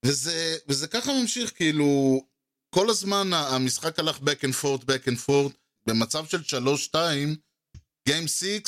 וזה, 0.04 0.56
וזה 0.68 0.86
ככה 0.86 1.12
ממשיך, 1.12 1.52
כאילו, 1.56 2.20
כל 2.74 2.90
הזמן 2.90 3.32
המשחק 3.32 3.98
הלך 3.98 4.16
back 4.18 4.44
and 4.44 4.62
forth, 4.62 4.84
back 4.84 5.08
and 5.08 5.28
forth, 5.28 5.52
במצב 5.86 6.26
של 6.26 6.58
3-2, 6.94 6.96
game 8.08 8.28
6, 8.28 8.60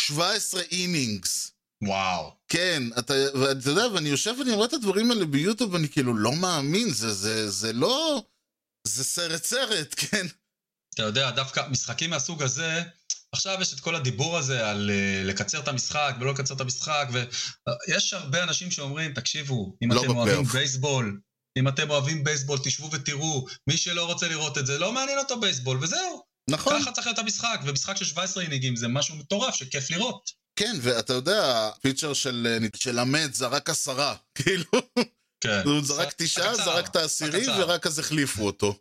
17 0.00 0.62
innings. 0.70 1.50
וואו. 1.82 2.36
כן, 2.48 2.82
אתה, 2.98 3.14
ואתה 3.40 3.70
יודע, 3.70 3.86
ואני 3.94 4.08
יושב 4.08 4.34
ואני 4.38 4.52
רואה 4.52 4.66
את 4.66 4.72
הדברים 4.72 5.10
האלה 5.10 5.26
ביוטיוב, 5.26 5.72
ואני 5.72 5.88
כאילו 5.88 6.14
לא 6.14 6.32
מאמין, 6.32 6.90
זה, 6.90 7.14
זה, 7.14 7.50
זה 7.50 7.72
לא... 7.72 8.24
זה 8.86 9.04
סרט 9.04 9.44
סרט, 9.44 9.94
כן. 10.00 10.26
אתה 10.94 11.02
יודע, 11.02 11.30
דווקא 11.30 11.62
משחקים 11.70 12.10
מהסוג 12.10 12.42
הזה, 12.42 12.82
עכשיו 13.32 13.58
יש 13.60 13.74
את 13.74 13.80
כל 13.80 13.94
הדיבור 13.94 14.38
הזה 14.38 14.70
על 14.70 14.90
uh, 14.90 15.28
לקצר 15.28 15.60
את 15.60 15.68
המשחק 15.68 16.14
ולא 16.20 16.32
לקצר 16.32 16.54
את 16.54 16.60
המשחק, 16.60 17.08
ויש 17.12 18.12
הרבה 18.12 18.42
אנשים 18.42 18.70
שאומרים, 18.70 19.14
תקשיבו, 19.14 19.76
אם 19.84 19.92
לא 19.92 20.00
אתם 20.00 20.10
אוהבים 20.10 20.24
בפלייאוף. 20.24 20.52
בייסבול, 20.52 21.20
אם 21.58 21.68
אתם 21.68 21.90
אוהבים 21.90 22.24
בייסבול, 22.24 22.58
תשבו 22.64 22.90
ותראו, 22.92 23.46
מי 23.66 23.76
שלא 23.76 24.04
רוצה 24.06 24.28
לראות 24.28 24.58
את 24.58 24.66
זה, 24.66 24.78
לא 24.78 24.92
מעניין 24.92 25.18
אותו 25.18 25.40
בייסבול, 25.40 25.78
וזהו. 25.82 26.22
נכון. 26.50 26.80
ככה 26.80 26.92
צריך 26.92 27.06
להיות 27.06 27.18
המשחק, 27.18 27.60
ומשחק 27.64 27.96
של 27.96 28.04
17 28.04 28.42
אינינגים 28.42 28.76
זה 28.76 28.88
משהו 28.88 29.16
מטורף 29.16 29.54
שכיף 29.54 29.90
לראות. 29.90 30.30
כן, 30.56 30.76
ואתה 30.82 31.12
יודע, 31.12 31.68
הפיצ'ר 31.68 32.12
של, 32.12 32.66
של 32.76 32.98
המת 32.98 33.34
זרק 33.34 33.70
עשרה, 33.70 34.16
כאילו, 34.38 34.70
כן. 35.40 35.62
הוא 35.64 35.82
זרק 35.84 36.14
תשעה, 36.16 36.54
זרק 36.54 36.88
את 36.88 36.96
העשירי. 36.96 37.46
ורק 37.58 37.86
אז 37.86 37.98
החליפו 37.98 38.46
אותו. 38.46 38.78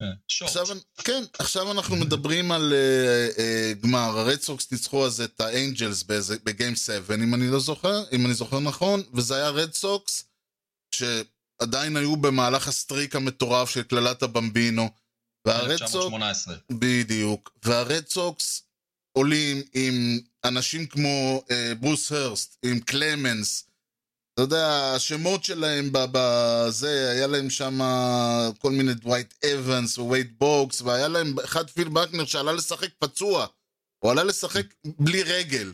כן. 0.00 0.44
עכשיו, 0.44 0.66
כן, 1.04 1.22
עכשיו 1.38 1.72
אנחנו 1.72 1.96
מדברים 1.96 2.52
על 2.52 2.72
uh, 2.72 3.36
uh, 3.36 3.82
גמר, 3.82 4.18
הרד 4.18 4.40
סוקס 4.40 4.72
ניצחו 4.72 5.06
אז 5.06 5.20
את 5.20 5.40
האנג'לס 5.40 6.02
ב 6.44 6.50
game 6.50 6.76
7, 6.76 7.14
אם 7.14 7.34
אני 7.34 7.48
לא 7.48 7.60
זוכר, 7.60 8.04
אם 8.12 8.26
אני 8.26 8.34
זוכר 8.34 8.60
נכון, 8.60 9.02
וזה 9.14 9.36
היה 9.36 9.48
רד 9.48 9.72
סוקס, 9.72 10.24
שעדיין 10.94 11.96
היו 11.96 12.16
במהלך 12.16 12.68
ה 12.68 12.75
streak 12.75 13.16
המטורף 13.16 13.70
של 13.70 13.82
קללת 13.82 14.22
הבמבינו, 14.22 14.90
והרד 15.44 15.76
סוקס... 15.76 15.82
1918. 15.82 16.54
בדיוק. 16.70 17.50
והרד 17.64 18.06
סוקס 18.08 18.62
עולים 19.12 19.62
עם 19.74 20.20
אנשים 20.44 20.86
כמו 20.86 21.42
אה, 21.50 21.72
ברוס 21.80 22.12
הרסט, 22.12 22.58
עם 22.62 22.80
קלמנס. 22.80 23.64
אתה 24.34 24.42
יודע, 24.42 24.92
השמות 24.96 25.44
שלהם 25.44 25.90
בזה, 25.92 27.10
היה 27.10 27.26
להם 27.26 27.50
שם 27.50 27.80
כל 28.58 28.70
מיני 28.70 28.94
דווייט 28.94 29.44
אבנס 29.44 29.98
ווייט 29.98 30.30
בוקס, 30.38 30.80
והיה 30.80 31.08
להם 31.08 31.34
אחד 31.44 31.70
ביל 31.70 31.88
בקנר 31.88 32.24
שעלה 32.24 32.52
לשחק 32.52 32.88
פצוע. 32.98 33.46
הוא 33.98 34.10
עלה 34.10 34.24
לשחק 34.24 34.66
בלי 34.98 35.22
רגל. 35.22 35.72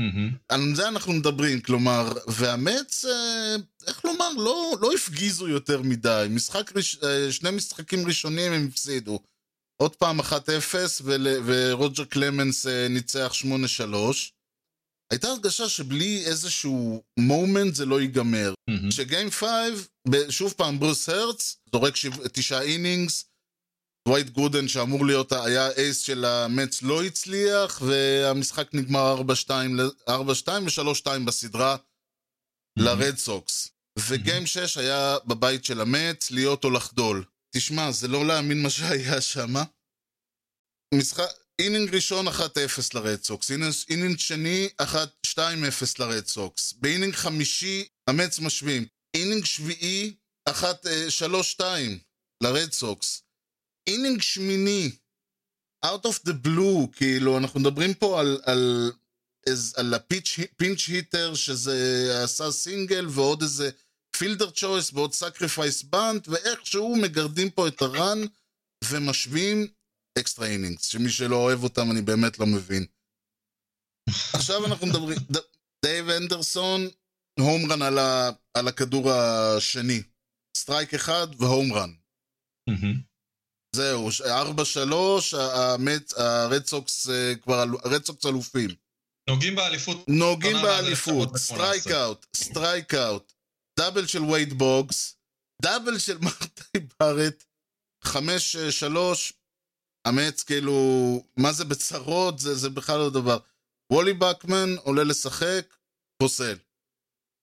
מהמם. 0.00 0.30
על 0.48 0.74
זה 0.74 0.88
אנחנו 0.88 1.12
מדברים, 1.12 1.60
כלומר, 1.60 2.12
והמץ, 2.28 3.04
אה, 3.04 3.56
איך 3.86 4.04
לומר, 4.04 4.28
לא, 4.36 4.72
לא 4.80 4.92
הפגיזו 4.94 5.48
יותר 5.48 5.82
מדי. 5.82 6.26
משחק, 6.30 6.72
אה, 7.02 7.32
שני 7.32 7.50
משחקים 7.50 8.06
ראשונים 8.06 8.52
הם 8.52 8.66
הפסידו. 8.72 9.20
עוד 9.82 9.96
פעם 9.96 10.20
1-0, 10.20 11.00
ול- 11.04 11.42
ורוג'ר 11.44 12.04
קלמנס 12.04 12.66
אה, 12.66 12.88
ניצח 12.88 13.32
8-3. 13.34 14.32
הייתה 15.12 15.28
הרגשה 15.28 15.68
שבלי 15.68 16.22
איזשהו 16.26 17.02
מומנט 17.18 17.74
זה 17.74 17.86
לא 17.86 18.00
ייגמר. 18.00 18.54
ש 18.90 19.03
game 19.03 19.30
5, 19.30 19.48
שוב 20.30 20.54
פעם 20.56 20.78
ברוס 20.80 21.08
הרסט, 21.08 21.56
זורק 21.72 21.94
תשעה 22.32 22.62
innings, 22.62 23.24
דווייט 24.06 24.28
גודן 24.30 24.68
שאמור 24.68 25.06
להיות, 25.06 25.32
היה 25.32 25.70
ace 25.70 26.00
של 26.00 26.24
המץ 26.24 26.82
לא 26.82 27.02
הצליח, 27.04 27.82
והמשחק 27.86 28.68
נגמר 28.74 29.22
4-2 29.46 29.50
ל- 29.76 30.10
4-2 30.10 30.48
ו-3-2 30.48 31.08
בסדרה 31.26 31.76
לרד 32.78 33.16
סוקס. 33.16 33.68
ו 33.98 34.08
game 34.08 34.46
6 34.46 34.76
היה 34.78 35.16
בבית 35.26 35.64
של 35.64 35.80
המץ, 35.80 36.30
להיות 36.30 36.64
או 36.64 36.70
לחדול. 36.70 37.24
תשמע, 37.56 37.92
זה 37.92 38.08
לא 38.08 38.26
להאמין 38.26 38.62
מה 38.62 38.70
שהיה 38.70 39.20
שם. 39.20 39.54
משחק... 40.94 41.24
inning 41.58 41.94
ראשון 41.94 42.28
1-0 42.28 42.32
לרד 42.94 43.22
סוקס, 43.22 43.50
inning- 43.50 43.84
inning 43.90 44.18
שני 44.18 44.68
1-2-0 44.82 45.38
לרד 45.98 46.26
סוקס, 46.26 46.72
ב 46.72 46.78
inning 46.78 47.14
חמישי 47.14 47.84
המץ 48.08 48.38
משווים, 48.38 48.86
inning 49.16 49.44
שביעי 49.44 50.14
1-3-2 50.48 51.60
לרד 52.42 52.72
סוקס, 52.72 53.22
inning 53.86 54.22
שמיני 54.22 54.90
out 55.84 56.06
of 56.06 56.28
the 56.28 56.46
blue, 56.46 56.96
כאילו 56.96 57.38
אנחנו 57.38 57.60
מדברים 57.60 57.94
פה 57.94 58.20
על, 58.20 58.40
על, 58.44 58.92
על, 59.76 59.94
ה 59.94 60.10
pinch 60.10 60.88
hitter 60.88 61.34
שזה 61.34 62.10
עשה 62.24 62.50
סינגל 62.50 63.06
ועוד 63.08 63.42
איזה 63.42 63.70
fielder's 64.16 64.50
choice 64.50 64.92
ועוד 64.92 65.12
sacrifice 65.12 65.82
bunt, 65.82 66.28
ואיכשהו 66.28 66.96
מגרדים 66.96 67.50
פה 67.50 67.68
את 67.68 67.82
ה 67.82 67.91
run 67.91 68.18
ומשווים 68.84 69.66
extra 70.18 70.46
innings, 70.46 70.86
שמי 70.86 71.10
שלא 71.10 71.36
אוהב 71.36 71.64
אותם 71.64 71.90
אני 71.90 72.02
באמת 72.02 72.38
לא 72.38 72.46
מבין. 72.46 72.86
עכשיו 74.32 74.66
אנחנו 74.66 74.86
מדברים, 74.86 75.18
דייב 75.84 76.08
הנדרסון, 76.08 76.80
home 77.40 77.72
run 77.72 77.82
על, 77.82 77.98
ה, 77.98 78.30
על 78.54 78.68
הכדור 78.68 79.12
השני. 79.12 80.02
strike 80.56 80.94
אחד 80.94 81.26
ו 81.38 81.45
home 81.45 81.72
run. 81.72 81.90
מהמם. 82.68 83.15
זהו, 83.76 84.12
ש- 84.12 84.20
ארבע 84.20 84.64
שלוש, 84.64 85.34
המץ- 85.34 86.14
הרד 86.20 86.66
סוקס 86.66 87.08
אה, 87.08 87.32
כבר, 87.42 87.64
הרד 87.84 88.04
סוקס 88.04 88.26
אלופים. 88.26 88.70
נוגעים 89.30 89.56
באליפות. 89.56 90.08
נוגעים 90.08 90.56
באליפות, 90.62 91.28
1918. 91.34 91.38
strikeout, 91.38 92.26
strikeout, 92.36 93.32
double 93.78 94.06
של 94.06 94.22
וייד 94.22 94.52
בוגס, 94.52 95.16
double 95.62 95.98
של 95.98 96.18
מרטי 96.24 96.78
בארט, 97.00 97.44
חמש 98.04 98.56
אה, 98.56 98.72
שלוש, 98.72 99.32
המץ 100.06 100.42
כאילו, 100.42 100.76
מה 101.36 101.52
זה 101.52 101.64
בצרות? 101.64 102.38
זה, 102.38 102.54
זה 102.54 102.70
בכלל 102.70 102.98
לא 102.98 103.10
דבר. 103.10 103.38
וולי 103.92 104.12
בקמן 104.14 104.76
עולה 104.82 105.04
לשחק, 105.04 105.76
פוסל. 106.22 106.58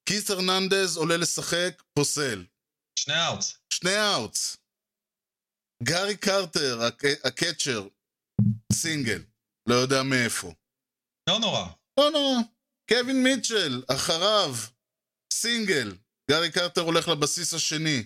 קית' 0.09 0.29
הרננדז 0.31 0.97
עולה 0.97 1.17
לשחק, 1.17 1.83
פוסל. 1.93 2.45
שני 2.99 3.27
outs. 3.27 3.57
שני 3.73 4.13
outs. 4.13 4.57
גארי 5.83 6.17
קרטר, 6.17 6.79
הק- 6.83 7.25
ה 7.25 7.32
catcher, 7.32 7.87
single, 8.73 9.23
לא 9.69 9.75
יודע 9.75 10.03
מאיפה. 10.03 10.53
לא 11.29 11.39
נורא. 11.39 11.65
לא 11.99 12.09
נורא. 12.11 12.37
קווין 12.89 13.23
מיטשל, 13.23 13.83
אחריו, 13.87 14.55
סינגל. 15.33 15.95
גארי 16.31 16.51
קרטר 16.51 16.81
הולך 16.81 17.07
לבסיס 17.07 17.53
השני. 17.53 18.03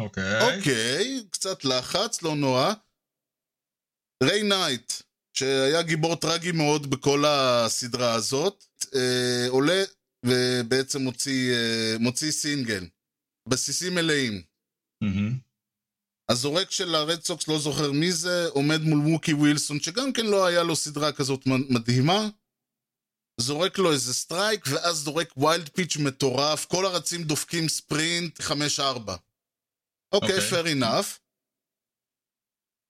אוקיי. 0.00 0.40
אוקיי, 0.58 1.24
קצת 1.30 1.64
לחץ, 1.64 2.22
לא 2.22 2.34
נורא. 2.36 2.72
ריי 4.24 4.42
נייט, 4.42 4.92
שהיה 5.36 5.82
גיבור 5.82 6.16
טרגי 6.16 6.52
מאוד 6.52 6.90
בכל 6.90 7.24
הסדרה 7.26 8.14
הזאת, 8.14 8.64
אה, 8.94 9.46
עולה 9.48 9.82
ובעצם 10.26 10.98
מוציא, 11.00 11.52
אה, 11.54 11.94
מוציא 12.00 12.30
סינגל. 12.30 12.88
בסיסים 13.48 13.94
מלאים. 13.94 14.42
מהמם. 15.02 15.38
הזורק 16.32 16.70
של 16.70 16.94
הרד 16.94 17.22
סוקס, 17.22 17.48
לא 17.48 17.58
זוכר 17.58 17.92
מי 17.92 18.12
זה, 18.12 18.48
עומד 18.48 18.80
מול 18.80 18.98
מוקי 18.98 19.32
ווילסון, 19.32 19.80
שגם 19.80 20.12
כן 20.12 20.26
לא 20.26 20.46
היה 20.46 20.62
לו 20.62 20.76
סדרה 20.76 21.12
כזאת 21.12 21.46
מדהימה. 21.46 22.28
זורק 23.40 23.78
לו 23.78 23.92
איזה 23.92 24.14
strike, 24.14 24.64
ואז 24.70 24.96
זורק 24.96 25.36
wild 25.36 25.68
pitch 25.68 25.96
מטורף, 25.96 26.64
כל 26.64 26.86
הרצים 26.86 27.22
דופקים 27.22 27.68
ספרינט 27.68 28.40
5-4. 28.40 28.42
אוקיי, 28.44 29.18
אוקיי. 30.12 30.38
fair 30.50 30.66
enough. 30.76 31.18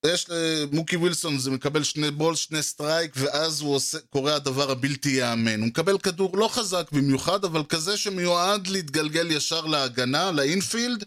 יש 0.07 0.27
למוקי 0.29 0.97
ווילסון, 0.97 1.39
זה 1.39 1.51
מקבל 1.51 1.83
שני 1.85 2.11
ball, 2.11 2.37
שני 2.37 2.63
strike, 2.63 3.13
ואז 3.17 3.61
הוא 3.61 3.75
עושה, 3.75 3.99
קורה 4.01 4.35
הדבר 4.35 4.71
הבלתי 4.71 5.09
ייאמן. 5.09 5.61
הוא 5.61 5.69
מקבל 5.69 5.99
כדור 5.99 6.39
לא 6.39 6.49
חזק 6.49 6.93
במיוחד, 6.93 7.45
אבל 7.45 7.65
כזה 7.69 7.97
שמיועד 7.97 8.67
להתגלגל 8.67 9.31
ישר 9.31 9.67
להגנה, 9.67 10.31
ל 10.31 10.39
infield, 10.39 11.05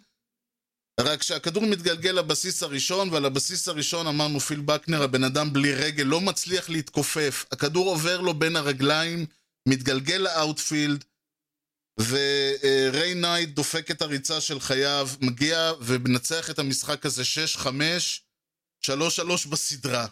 רק 0.99 1.19
כשהכדור 1.19 1.65
מתגלגל 1.65 2.11
לבסיס 2.11 2.63
הראשון, 2.63 3.09
ועל 3.09 3.25
הבסיס 3.25 3.67
הראשון 3.67 4.07
אמרנו 4.07 4.39
ביל 4.39 4.59
בקנר, 4.59 5.03
הבן 5.03 5.23
אדם 5.23 5.53
בלי 5.53 5.73
רגל, 5.73 6.03
לא 6.03 6.21
מצליח 6.21 6.69
להתכופף. 6.69 7.45
הכדור 7.51 7.89
עובר 7.89 8.21
לו 8.21 8.33
בין 8.33 8.55
הרגליים, 8.55 9.25
מתגלגל 9.67 10.17
ל 10.17 10.26
outfield, 10.26 11.03
וריי 11.99 13.13
נייט 13.13 13.49
דופק 13.49 13.91
את 13.91 14.01
הריצה 14.01 14.41
של 14.41 14.59
חייו, 14.59 15.09
מגיע 15.21 15.71
ומנצח 15.81 16.49
את 16.49 16.59
המשחק 16.59 17.05
הזה 17.05 17.23
6-5, 17.57 17.67
3-3 18.85 18.89
בסדרה. 19.49 20.07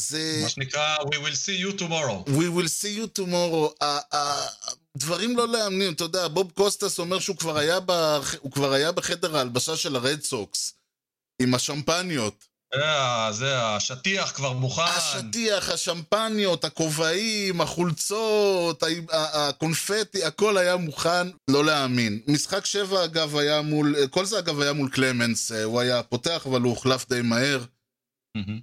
זה... 0.00 0.40
מה 0.42 0.48
שנקרא, 0.48 0.96
We 0.96 1.16
will 1.16 1.36
see 1.36 1.58
you 1.64 1.72
tomorrow. 1.78 2.24
We 2.26 2.48
will 2.48 2.68
see 2.68 2.94
you 3.00 3.06
tomorrow. 3.20 3.84
דברים 4.96 5.36
לא 5.36 5.48
להאמין, 5.48 5.92
אתה 5.92 6.04
יודע, 6.04 6.28
בוב 6.28 6.50
קוסטס 6.54 6.98
אומר 6.98 7.18
שהוא 7.18 7.36
כבר 7.36 7.58
היה, 7.58 7.80
בח... 7.80 8.34
כבר 8.52 8.72
היה 8.72 8.92
בחדר 8.92 9.36
ההלבשה 9.36 9.76
של 9.76 9.96
הרד 9.96 10.22
סוקס, 10.22 10.74
עם 11.42 11.54
השמפניות. 11.54 12.44
זה 12.74 12.84
ה- 12.86 13.32
זה 13.32 13.62
השטיח 13.62 14.30
כבר 14.32 14.52
מוכן. 14.52 14.82
השטיח, 14.82 15.68
השמפניות, 15.70 16.64
הכובעים, 16.64 17.60
החולצות, 17.60 18.82
הקונפטי, 19.32 20.24
הכל 20.24 20.56
היה 20.58 20.76
מוכן, 20.76 21.28
לא 21.50 21.64
להאמין. 21.64 22.20
משחק 22.26 22.64
שבע 22.64 23.04
אגב 23.04 23.36
היה 23.36 23.62
מול, 23.62 24.06
כל 24.10 24.24
זה 24.24 24.38
אגב 24.38 24.60
היה 24.60 24.72
מול 24.72 24.90
קלמנס, 24.90 25.52
אה, 25.52 25.64
הוא 25.64 25.80
היה 25.80 26.02
פותח 26.02 26.46
אבל 26.46 26.60
הוא 26.60 26.70
הוחלף 26.70 27.08
די 27.08 27.22
מהר. 27.22 27.64
מהמם. 28.36 28.60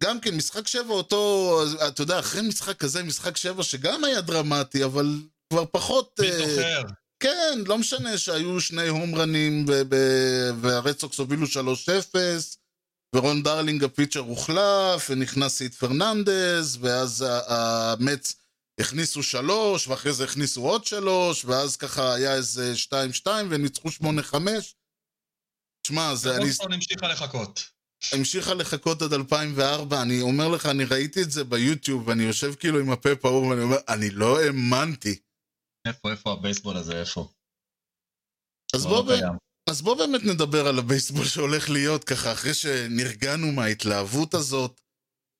גם 0.00 0.20
כן, 0.20 0.36
משחק 0.36 0.66
שבע 0.66 0.94
אותו, 0.94 1.62
אתה 1.88 2.02
יודע, 2.02 2.18
אחרי 2.18 2.42
משחק 2.42 2.76
כזה, 2.76 3.02
משחק 3.02 3.36
שבע 3.36 3.62
שגם 3.62 4.04
היה 4.04 4.20
דרמטי, 4.20 4.84
אבל 4.84 5.22
כבר 5.52 5.64
פחות... 5.72 6.20
מי 6.20 6.30
אה, 6.30 6.38
זוכר? 6.38 6.82
כן, 7.20 7.58
לא 7.66 7.78
משנה 7.78 8.18
שהיו 8.18 8.60
שני 8.60 8.88
הומרנים 8.88 9.66
והרדסוקס 10.60 11.18
הובילו 11.18 11.46
3-0, 11.46 12.16
ורון 13.14 13.42
דרלינג 13.42 13.84
ה 13.84 13.88
pitcher 13.88 14.20
הוחלף, 14.20 15.06
ונכנס 15.10 15.56
סיד 15.56 15.74
פרננדז, 15.74 16.78
ואז 16.80 17.24
המטס 17.48 18.34
הכניסו 18.80 19.22
שלוש, 19.22 19.88
ואחרי 19.88 20.12
זה 20.12 20.24
הכניסו 20.24 20.62
עוד 20.62 20.84
שלוש, 20.84 21.44
ואז 21.44 21.76
ככה 21.76 22.14
היה 22.14 22.34
איזה 22.34 22.74
2-2, 23.24 23.26
וניצחו 23.50 23.88
8-5. 23.88 24.34
שמע, 25.86 26.14
זה... 26.14 26.36
אני... 26.36 26.50
המשיכה 26.60 27.08
לחכות. 27.08 27.77
המשיכה 28.12 28.54
לחכות 28.54 29.02
עד 29.02 29.12
2004, 29.12 30.02
אני 30.02 30.20
אומר 30.20 30.48
לך, 30.48 30.66
אני 30.66 30.84
ראיתי 30.84 31.22
את 31.22 31.30
זה 31.30 31.44
ביוטיוב, 31.44 32.08
ואני 32.08 32.22
יושב 32.22 32.54
כאילו 32.54 32.80
עם 32.80 32.90
הפה 32.90 33.16
פעור, 33.16 33.42
ואני 33.46 33.62
אומר, 33.62 33.76
אני 33.88 34.10
לא 34.10 34.40
האמנתי. 34.40 35.18
איפה, 35.86 36.10
איפה 36.10 36.32
הבייסבול 36.32 36.76
הזה, 36.76 37.00
איפה? 37.00 37.28
אז 38.74 38.84
לא 38.84 38.90
בוא, 38.90 39.02
ב... 39.02 39.18
קיים. 39.18 39.32
אז 39.70 39.82
בוא 39.82 39.96
באמת 39.96 40.20
נדבר 40.24 40.66
על 40.66 40.78
הבייסבול 40.78 41.24
שהולך 41.24 41.70
להיות 41.70 42.04
ככה, 42.04 42.32
אחרי 42.32 42.54
שנרגענו 42.54 43.52
מההתלהבות 43.52 44.34
הזאת. 44.34 44.80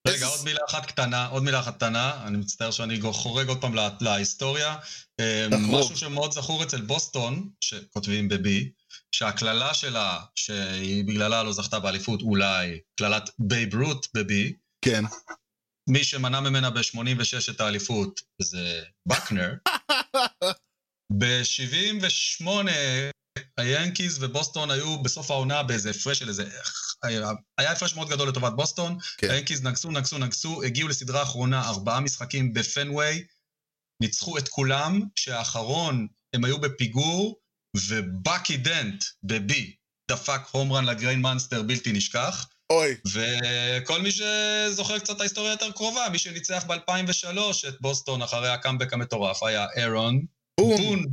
רגע, 0.07 0.15
איזה- 0.15 0.27
עוד 0.27 0.45
מילה 0.45 0.61
אחת 0.71 0.87
קטנה, 0.87 1.27
עוד 1.27 1.43
מילה 1.43 1.61
אחת 1.61 1.77
קטנה, 1.77 2.27
אני 2.27 2.37
מצטער 2.39 2.71
שאני 2.71 3.01
חורג 3.13 3.49
עוד 3.49 3.61
פעם 3.61 3.75
לה- 3.75 3.97
להיסטוריה. 4.01 4.77
אה, 5.21 5.47
תחרוג. 5.51 5.81
משהו 5.81 5.97
שמאוד 5.97 6.33
זכור 6.33 6.63
אצל 6.63 6.81
בוסטון, 6.81 7.51
שכותבים 7.61 8.29
ב-B, 8.29 8.49
שהקללה 9.13 9.75
שלה, 9.75 10.21
שהיא 10.35 11.05
בגללה 11.05 11.43
לא 11.43 11.53
זכתה 11.53 11.81
באליפות, 11.81 12.23
אולי 12.23 12.81
קללת 12.99 13.31
בייב 13.39 13.75
רוט 13.75 14.07
ב-B, 14.15 14.33
כן. 14.85 15.05
מי 15.89 16.05
שמנע 16.05 16.41
ממנה 16.41 16.71
ב-86 16.71 17.51
את 17.51 17.61
האליפות 17.61 18.21
זה 18.43 18.83
בקנר. 19.07 19.55
ב-78 21.19 22.47
היאנקיז 23.57 24.23
ובוסטון 24.23 24.71
היו 24.71 25.03
בסוף 25.03 25.31
העונה 25.31 25.63
באיזה 25.63 25.91
הפרש 25.91 26.19
של 26.19 26.29
איזה... 26.29 26.45
היה 27.59 27.73
הפרש 27.73 27.95
מאוד 27.95 28.09
גדול 28.09 28.29
לטובת 28.29 28.53
בוסטון. 28.53 28.99
כן. 29.19 29.31
היאנקיז 29.31 29.63
נגסו, 29.63 29.91
נגסו, 29.91 30.19
נגסו, 30.19 30.63
הגיעו 30.63 30.89
לסדרה 30.89 31.21
האחרונה, 31.21 31.69
ארבעה 31.69 32.01
משחקים 32.01 32.53
בפנוויי, 32.53 33.25
ניצחו 34.03 34.39
את 34.39 34.49
כולם, 34.49 35.01
שהאחרון 35.17 36.07
הם 36.35 36.45
היו 36.45 36.59
בפיגור, 36.61 37.41
ובאקי 37.77 38.57
דנט 38.57 39.05
ב-B 39.23 39.53
דפק 40.11 40.41
home 40.51 40.73
run 40.73 40.85
לגריין 40.85 41.21
מאנסטר 41.21 41.63
בלתי 41.63 41.93
נשכח. 41.93 42.47
אוי. 42.71 42.95
וכל 43.13 44.03
מי 44.03 44.11
שזוכר 44.13 44.99
קצת 44.99 45.17
את 45.17 45.21
ההיסטוריה 45.21 45.51
יותר 45.51 45.73
קרובה, 45.73 46.09
מי 46.13 46.19
שניצח 46.19 46.65
ב-2003 46.67 47.69
את 47.69 47.81
בוסטון 47.81 48.23
אחרי 48.23 48.49
הקאמבק 48.49 48.93
המטורף 48.93 49.43
היה 49.43 49.67
אירון 49.77 50.25
בום. 50.61 50.77
בון. 50.77 51.05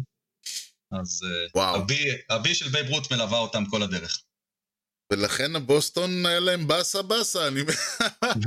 אז 1.01 1.21
אה. 1.57 1.75
ה-B, 1.75 2.03
ה-B 2.35 2.55
של 2.55 2.69
בייב 2.69 2.89
רוט 2.89 3.11
מלווה 3.11 3.37
אותם 3.37 3.65
כל 3.65 3.83
הדרך. 3.83 4.21
ולכן 5.13 5.55
הבוסטון 5.55 6.25
היה 6.25 6.39
להם 6.39 6.67
באסה 6.67 7.01
באסה, 7.01 7.47
אני... 7.47 7.61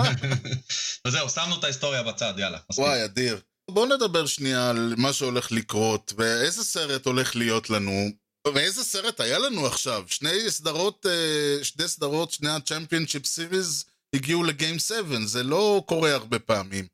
וזהו, 1.06 1.30
שמנו 1.30 1.58
את 1.58 1.64
ההיסטוריה 1.64 2.02
בצד, 2.02 2.34
יאללה. 2.38 2.58
מספיק. 2.70 2.84
וואי, 2.84 3.04
אדיר. 3.04 3.40
בואו 3.70 3.86
נדבר 3.96 4.26
שנייה 4.26 4.70
על 4.70 4.94
מה 4.96 5.12
שהולך 5.12 5.52
לקרות, 5.52 6.12
ואיזה 6.16 6.64
סרט 6.64 7.06
הולך 7.06 7.36
להיות 7.36 7.70
לנו, 7.70 8.08
ואיזה 8.54 8.84
סרט 8.84 9.20
היה 9.20 9.38
לנו 9.38 9.66
עכשיו. 9.66 10.04
שני 10.06 10.50
סדרות, 10.50 11.06
אה, 11.06 11.64
שני 11.64 11.88
סדרות, 11.88 12.30
שני 12.30 12.50
ה 12.50 12.56
Championship 12.56 13.26
Series 13.26 13.84
הגיעו 14.14 14.44
ל 14.44 14.51
game 14.51 14.78
7, 14.78 15.16
זה 15.24 15.42
לא 15.42 15.82
קורה 15.86 16.14
הרבה 16.14 16.38
פעמים. 16.38 16.86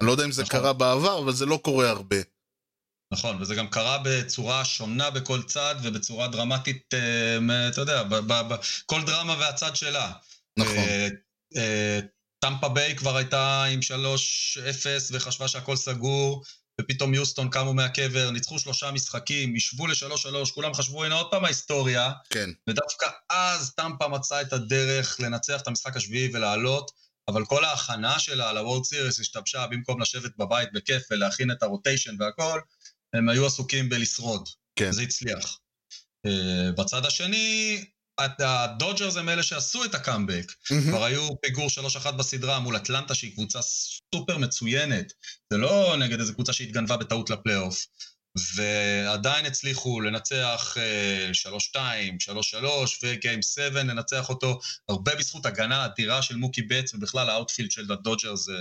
אני 0.00 0.06
לא 0.06 0.12
יודע 0.12 0.24
אם 0.24 0.32
זה 0.32 0.42
נכון. 0.42 0.60
קרה 0.60 0.72
בעבר, 0.72 1.18
אבל 1.18 1.32
זה 1.32 1.46
לא 1.46 1.60
קורה 1.62 1.90
הרבה. 1.90 2.16
נכון, 3.12 3.42
וזה 3.42 3.54
גם 3.54 3.68
קרה 3.68 3.98
בצורה 4.04 4.64
שונה 4.64 5.10
בכל 5.10 5.42
צד, 5.42 5.74
ובצורה 5.82 6.28
דרמטית, 6.28 6.94
אה, 6.94 7.68
אתה 7.68 7.80
יודע, 7.80 8.02
ב- 8.02 8.14
ב- 8.14 8.52
ב- 8.52 8.58
כל 8.86 9.00
דרמה 9.06 9.36
והצד 9.40 9.76
שלה. 9.76 10.12
נכון. 10.58 10.84
אה, 12.44 12.48
אה, 12.48 12.54
טמפה 12.54 12.68
ביי 12.68 12.96
כבר 12.96 13.16
הייתה 13.16 13.64
עם 13.64 13.80
3-0 13.82 13.92
וחשבה 15.12 15.48
שהכל 15.48 15.76
סגור, 15.76 16.42
ופתאום 16.80 17.14
יוסטון 17.14 17.50
קמו 17.50 17.74
מהקבר, 17.74 18.30
ניצחו 18.30 18.58
שלושה 18.58 18.90
משחקים, 18.90 19.56
ישבו 19.56 19.86
לשלוש 19.86 20.22
שלוש, 20.22 20.52
כולם 20.52 20.74
חשבו, 20.74 21.04
הנה 21.04 21.14
עוד 21.14 21.30
פעם 21.30 21.44
ההיסטוריה, 21.44 22.12
כן. 22.30 22.50
ודווקא 22.68 23.06
אז 23.30 23.74
טמפה 23.74 24.08
מצאה 24.08 24.40
את 24.40 24.52
הדרך 24.52 25.20
לנצח 25.20 25.60
את 25.62 25.68
המשחק 25.68 25.96
השביעי 25.96 26.30
ולעלות, 26.32 26.90
אבל 27.28 27.44
כל 27.44 27.64
ההכנה 27.64 28.18
שלה 28.18 28.52
לוורד 28.52 28.84
סיריס 28.84 29.20
השתבשה 29.20 29.66
במקום 29.66 30.00
לשבת 30.00 30.36
בבית 30.36 30.72
בכיף 30.72 31.02
ולהכין 31.10 31.50
את 31.50 31.62
הרוטיישן 31.62 32.16
והכל, 32.18 32.60
הם 33.12 33.28
היו 33.28 33.46
עסוקים 33.46 33.88
בלשרוד. 33.88 34.48
כן. 34.76 34.92
זה 34.92 35.02
הצליח. 35.02 35.58
Uh, 36.26 36.30
בצד 36.76 37.06
השני, 37.06 37.84
הדודג'רס 38.38 39.16
הם 39.16 39.28
אלה 39.28 39.42
שעשו 39.42 39.84
את 39.84 39.94
הקאמבק. 39.94 40.52
כבר 40.90 41.04
היו 41.04 41.40
פיגור 41.42 41.68
3-1 42.04 42.10
בסדרה 42.10 42.58
מול 42.58 42.76
אטלנטה 42.76 43.14
שהיא 43.14 43.32
קבוצה 43.32 43.62
סופר 43.62 44.38
מצוינת. 44.38 45.12
זה 45.52 45.58
לא 45.58 45.96
נגד 45.98 46.20
איזו 46.20 46.34
קבוצה 46.34 46.52
שהתגנבה 46.52 46.96
בטעות 46.96 47.30
לפלייאוף. 47.30 47.86
ועדיין 48.54 49.46
הצליחו 49.46 50.00
לנצח 50.00 50.76
3-2, 51.74 51.76
3-3 51.76 52.56
ו 53.02 53.10
game 53.10 53.42
7, 53.42 53.82
לנצח 53.82 54.28
אותו 54.28 54.60
הרבה 54.88 55.14
בזכות 55.14 55.46
הגנה 55.46 55.84
אדירה 55.84 56.22
של 56.22 56.36
מוקי 56.36 56.62
בטס 56.62 56.94
ובכלל 56.94 57.30
ה 57.30 57.34
outfield 57.34 57.70
של 57.70 57.92
הדודג'רס, 57.92 58.58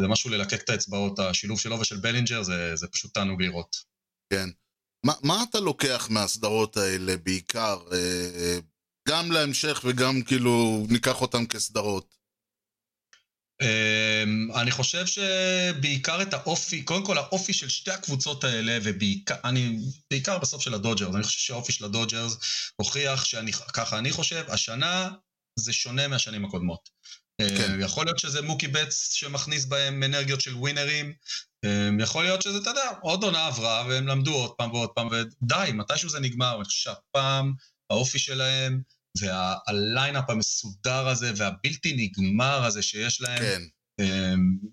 זה 0.00 0.08
משהו 0.08 0.30
ללקק 0.30 0.62
את 0.62 0.70
האצבעות, 0.70 1.18
השילוב 1.18 1.60
שלו 1.60 1.80
ושל 1.80 1.96
בלינג'ר 1.96 2.42
זה, 2.42 2.76
זה 2.76 2.86
פשוט 2.86 3.14
תענוג 3.14 3.42
לראות. 3.42 3.76
כן. 4.30 4.48
מה, 5.06 5.12
מה 5.22 5.44
אתה 5.50 5.60
לוקח 5.60 6.08
מהסדרות 6.10 6.76
האלה 6.76 7.16
בעיקר? 7.16 7.78
גם 9.08 9.32
להמשך 9.32 9.80
וגם 9.84 10.22
כאילו 10.22 10.86
ניקח 10.88 11.20
אותם 11.20 11.46
כסדרות. 11.46 12.16
Um, 13.62 14.60
אני 14.60 14.70
חושב 14.70 15.06
שבעיקר 15.06 16.22
את 16.22 16.34
האופי, 16.34 16.82
קודם 16.82 17.06
כל 17.06 17.18
האופי 17.18 17.52
של 17.52 17.68
שתי 17.68 17.90
הקבוצות 17.90 18.44
האלה, 18.44 18.78
ובעיקר, 18.82 19.34
אני, 19.44 19.78
בעיקר 20.10 20.38
בסוף 20.38 20.62
של 20.62 20.74
הדודג'רס, 20.74 21.14
אני 21.14 21.22
חושב 21.22 21.38
שהאופי 21.38 21.72
של 21.72 21.84
הדודג'רס 21.84 22.36
הוכיח 22.76 23.24
שאני, 23.24 23.52
ככה 23.52 23.98
אני 23.98 24.12
חושב, 24.12 24.44
השנה 24.48 25.10
זה 25.58 25.72
שונה 25.72 26.08
מהשנים 26.08 26.44
הקודמות. 26.44 26.88
כן. 27.40 27.80
Uh, 27.80 27.84
יכול 27.84 28.04
להיות 28.04 28.18
שזה 28.18 28.42
מוקי 28.42 28.68
בטס 28.68 29.12
שמכניס 29.12 29.64
בהם 29.64 30.02
אנרגיות 30.02 30.40
של 30.40 30.54
ווינרים, 30.54 31.12
יכול 32.00 32.24
להיות 32.24 32.42
שזה, 32.42 32.58
אתה 32.58 32.70
יודע, 32.70 32.90
עוד 33.00 33.22
עונה 33.22 33.46
עברה, 33.46 33.84
והם 33.88 34.06
למדו 34.06 34.34
עוד 34.34 34.50
פעם 34.50 34.72
ועוד 34.72 34.90
פעם, 34.90 35.08
ודי, 35.08 35.70
מתישהו 35.74 36.08
זה 36.08 36.20
נגמר, 36.20 36.56
אני 36.56 36.64
חושב 36.64 36.82
שהפעם 36.82 37.52
האופי 37.90 38.18
שלהם, 38.18 38.80
והליינאפ 39.20 40.30
המסודר 40.30 41.08
הזה 41.08 41.32
והבלתי 41.36 41.92
נגמר 41.96 42.64
הזה 42.64 42.82
שיש 42.82 43.20
להם, 43.20 43.38
כן. 43.38 43.62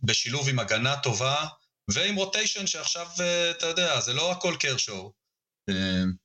בשילוב 0.04 0.50
עם 0.50 0.60
הגנה 0.60 0.96
טובה 0.98 1.46
ועם 1.92 2.16
רוטיישן 2.16 2.68
שעכשיו, 2.68 3.08
אתה 3.52 3.66
יודע, 3.66 4.00
זה 4.00 4.14
לא 4.14 4.32
הכל 4.32 4.56
קרשור. 4.60 5.14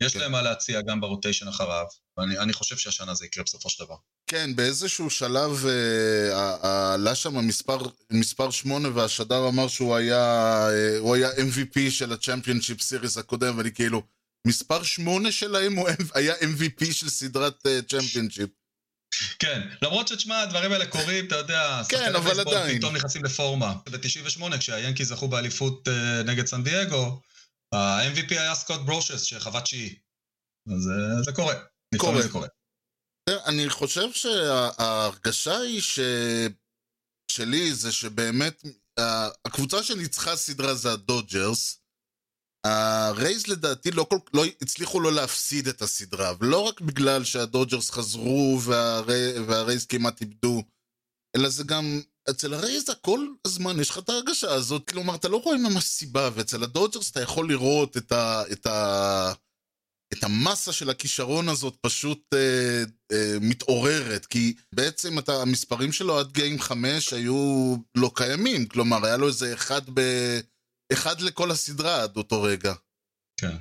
יש 0.01 0.13
כן. 0.13 0.21
להם 0.21 0.33
מה 0.33 0.43
להציע 0.43 0.81
גם 0.81 1.01
ברוטיישן 1.01 1.49
אחריו, 1.49 1.85
ואני 2.17 2.53
חושב 2.53 2.77
שהשנה 2.77 3.15
זה 3.15 3.25
יקרה 3.25 3.45
בסופו 3.45 3.71
של 3.71 3.85
דבר. 3.85 3.97
כן, 4.27 4.57
באיזשהו 4.57 5.11
שלב 5.11 5.67
עלה 6.63 7.15
שם 7.15 7.49
מספר 8.11 8.51
8 8.51 8.89
והשדר 8.95 9.49
אמר 9.49 9.69
שהוא 9.69 9.97
היה, 9.97 10.67
הוא 10.99 11.15
היה 11.15 11.31
MVP 11.31 11.91
של 11.91 12.13
הצ'מפיונשיפ 12.13 12.81
סיריס 12.81 13.17
הקודם, 13.17 13.59
ואני 13.59 13.73
כאילו... 13.73 14.03
מספר 14.47 14.83
שמונה 14.83 15.33
שלהם 15.33 15.77
הוא 15.77 15.89
היה 16.15 16.35
MVP 16.35 16.93
של 16.93 17.09
סדרת 17.09 17.67
צ'מפיונשיפ. 17.89 18.49
כן, 19.39 19.61
למרות 19.83 20.09
שתשמע, 20.09 20.41
הדברים 20.41 20.73
האלה 20.73 20.87
קורים, 20.87 21.27
אתה 21.27 21.37
יודע, 21.37 21.83
כן, 21.89 22.15
אבל 22.15 22.41
עדיין. 22.41 22.79
פתאום 22.79 22.97
נכנסים 22.97 23.25
לפורמה. 23.25 23.75
ב-98, 23.91 24.59
כשהיאנקי 24.59 25.05
זכו 25.05 25.29
באליפות 25.29 25.89
נגד 26.25 26.47
סן 26.47 26.65
דייגו, 26.65 27.21
ה-MVP 27.75 28.31
היה 28.31 28.55
סקוט 28.55 28.81
ברושס, 28.87 29.23
שחווה 29.23 29.61
תשיעי. 29.61 29.99
אז 30.77 30.91
זה 31.25 31.33
קורה. 31.33 31.55
קורה. 31.97 32.23
זה 32.23 32.29
קורה. 32.29 32.49
אני 33.47 33.71
חושב 33.71 34.13
שההרגשה 34.13 35.57
היא 35.57 35.81
ש... 35.81 36.01
שלי 37.31 37.75
זה 37.75 37.93
שבאמת, 37.93 38.63
הקבוצה 39.45 39.83
שניצחה 39.83 40.37
סדרה 40.37 40.75
זה 40.75 40.93
הדודג'רס, 40.93 41.81
הרייז 42.67 43.47
לדעתי 43.47 43.91
לא, 43.91 44.07
כל, 44.11 44.19
לא 44.35 44.45
הצליחו 44.63 45.01
לא 45.01 45.13
להפסיד 45.13 45.69
את 45.69 45.83
הסדרה, 45.83 46.33
ולא 46.41 46.61
רק 46.61 46.81
בגלל 46.81 47.25
שהדודג'רס 47.25 47.91
חזרו 47.91 48.59
והרי, 48.65 49.39
והרייז 49.49 49.87
כמעט 49.87 50.21
איבדו, 50.21 50.63
אלא 51.37 51.49
זה 51.49 51.65
גם, 51.65 51.85
אצל 52.31 52.55
הרייז 52.55 52.85
כל 53.01 53.27
הזמן 53.47 53.81
יש 53.81 53.91
לך 53.91 53.99
את 53.99 54.09
ההרגשה 54.09 54.55
הזאת, 54.55 54.91
כלומר 54.91 55.15
אתה 55.15 55.29
לא 55.29 55.37
רואה 55.37 55.59
ממש 55.59 55.85
סיבה, 55.85 56.31
ואצל 56.35 56.63
הדודג'רס 56.63 57.11
אתה 57.11 57.21
יכול 57.21 57.49
לראות 57.49 57.97
את, 57.97 58.13
ה, 58.13 58.43
את, 58.53 58.67
ה, 58.67 59.33
את 60.13 60.25
המסה 60.25 60.73
של 60.73 60.91
הכישרון 60.91 61.49
הזאת 61.49 61.77
פשוט 61.81 62.35
אה, 62.35 62.83
אה, 63.13 63.37
מתעוררת, 63.41 64.27
כי 64.27 64.55
בעצם 64.75 65.19
אתה, 65.19 65.43
המספרים 65.43 65.93
שלו 65.93 66.19
עד 66.19 66.33
game 66.33 66.61
חמש 66.61 67.13
היו 67.13 67.77
לא 67.95 68.11
קיימים, 68.15 68.67
כלומר 68.67 69.07
היה 69.07 69.17
לו 69.17 69.29
איזה 69.29 69.55
אחד 69.55 69.83
ב... 69.95 70.01
אחד 70.93 71.21
לכל 71.21 71.51
הסדרה 71.51 72.03
עד 72.03 72.17
אותו 72.17 72.43
רגע. 72.43 72.75
כן. 73.41 73.57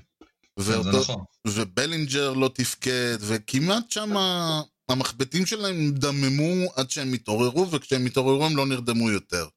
ואותו, 0.60 0.91
זה 0.91 0.97
נכון. 0.99 1.23
ובלינג'ר 1.47 2.34
לא 2.34 2.51
תפקד, 2.53 3.17
וכמעט 3.19 3.91
שם 3.91 4.13
המחבטים 4.89 5.45
שלהם 5.45 5.91
דממו 5.91 6.71
עד 6.76 6.91
שהם 6.91 7.13
התעוררו, 7.13 7.71
וכשהם 7.71 8.06
התעוררו 8.06 8.45
הם 8.45 8.58
לא 8.58 8.65
נרדמו 8.65 9.12
יותר. 9.12 9.47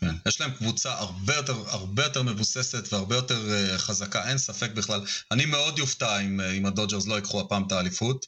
כן. 0.00 0.14
יש 0.28 0.40
להם 0.40 0.50
קבוצה 0.50 0.92
הרבה 0.92 1.34
יותר, 1.34 1.64
הרבה 1.68 2.04
יותר 2.04 2.22
מבוססת 2.22 2.92
והרבה 2.92 3.16
יותר 3.16 3.40
uh, 3.48 3.78
חזקה, 3.78 4.28
אין 4.28 4.38
ספק 4.38 4.70
בכלל. 4.70 5.00
אני 5.30 5.46
מאוד 5.46 5.78
יופתע 5.78 6.20
אם, 6.20 6.40
uh, 6.40 6.58
אם 6.58 6.66
הדודג'רס 6.66 7.06
לא 7.06 7.14
ייקחו 7.14 7.40
הפעם 7.40 7.66
את 7.66 7.72
האליפות. 7.72 8.26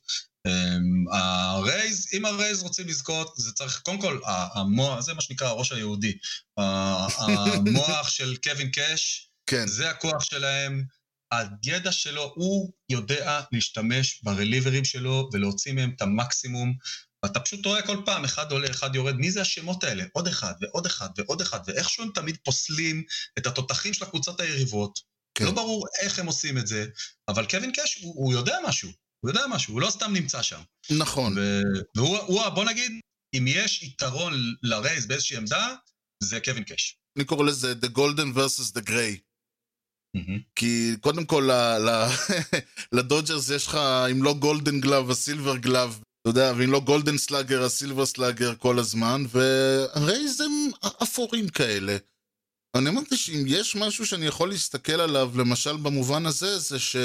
Um, 0.48 1.16
הרייז, 1.16 2.08
אם 2.12 2.24
הרייז 2.24 2.62
רוצים 2.62 2.88
לזכות, 2.88 3.32
זה 3.36 3.52
צריך, 3.52 3.80
קודם 3.84 4.00
כל, 4.00 4.20
המוח, 4.26 5.00
זה 5.00 5.14
מה 5.14 5.20
שנקרא 5.20 5.48
הראש 5.48 5.72
היהודי. 5.72 6.12
המוח 6.58 8.08
של 8.08 8.36
קווין 8.44 8.70
קאש, 8.70 9.30
כן. 9.46 9.66
זה 9.66 9.90
הכוח 9.90 10.22
שלהם. 10.22 10.84
הידע 11.32 11.92
שלו, 11.92 12.32
הוא 12.34 12.72
יודע 12.88 13.40
להשתמש 13.52 14.20
ברליברים 14.22 14.84
שלו 14.84 15.28
ולהוציא 15.32 15.72
מהם 15.72 15.92
את 15.96 16.02
המקסימום. 16.02 16.74
ואתה 17.22 17.40
פשוט 17.40 17.66
רואה 17.66 17.82
כל 17.82 18.02
פעם, 18.04 18.24
אחד 18.24 18.52
עולה, 18.52 18.70
אחד 18.70 18.94
יורד, 18.94 19.14
מי 19.14 19.30
זה 19.30 19.40
השמות 19.40 19.84
האלה? 19.84 20.04
עוד 20.12 20.26
אחד, 20.26 20.54
ועוד 20.60 20.86
אחד, 20.86 21.08
ועוד 21.16 21.40
אחד, 21.40 21.60
ואיכשהו 21.66 22.04
הם 22.04 22.10
תמיד 22.14 22.36
פוסלים 22.44 23.02
את 23.38 23.46
התותחים 23.46 23.94
של 23.94 24.04
הקבוצות 24.04 24.40
היריבות. 24.40 25.00
כן. 25.34 25.44
לא 25.44 25.50
ברור 25.50 25.86
איך 26.00 26.18
הם 26.18 26.26
עושים 26.26 26.58
את 26.58 26.66
זה, 26.66 26.86
אבל 27.28 27.46
קווין 27.46 27.72
קאש, 27.72 27.98
הוא, 28.02 28.14
הוא 28.14 28.32
יודע 28.32 28.56
משהו. 28.68 28.90
הוא 29.20 29.30
יודע 29.30 29.46
משהו, 29.50 29.74
הוא 29.74 29.80
לא 29.80 29.90
סתם 29.90 30.12
נמצא 30.12 30.42
שם. 30.42 30.60
נכון. 30.90 31.36
והוא, 31.96 32.18
הוא, 32.18 32.48
בוא 32.48 32.64
נגיד, 32.64 32.92
אם 33.34 33.44
יש 33.48 33.82
יתרון 33.82 34.32
לרייז 34.62 35.06
באיזושהי 35.06 35.36
עמדה, 35.36 35.74
זה 36.22 36.40
קווין 36.40 36.64
קאש. 36.64 36.96
אני 37.16 37.24
קורא 37.24 37.44
לזה 37.44 37.74
The 37.82 37.88
Golden 37.98 38.36
vs. 38.36 38.72
The 38.78 38.88
Grey. 38.88 39.29
Mm-hmm. 40.16 40.40
כי 40.56 40.96
קודם 41.00 41.24
כל 41.24 41.50
לדודג'רס 42.92 43.50
יש 43.50 43.66
לך, 43.66 43.74
אם 44.10 44.22
לא 44.22 44.34
Golden 44.34 44.80
Glove, 44.80 45.10
ה 45.10 45.17
Silver 45.17 45.56
Glove, 45.56 46.00
אתה 46.20 46.30
יודע, 46.30 46.52
ואם 46.56 46.72
לא 46.72 46.80
Golden 46.80 47.18
Slugger, 47.18 47.62
ה 47.62 47.69
Silver 47.69 48.06
Slugger 48.06 48.54
כל 48.54 48.78
הזמן, 48.78 49.22
והרייז 49.28 50.40
הם 50.40 50.52
אפורים 51.02 51.48
כאלה. 51.48 51.96
אני 52.76 52.88
אמרתי 52.88 53.16
שאם 53.16 53.44
יש 53.46 53.76
משהו 53.76 54.06
שאני 54.06 54.26
יכול 54.26 54.48
להסתכל 54.48 55.00
עליו, 55.00 55.32
למשל 55.38 55.76
במובן 55.76 56.26
הזה, 56.26 56.58
זה 56.58 56.78
ש... 56.78 56.96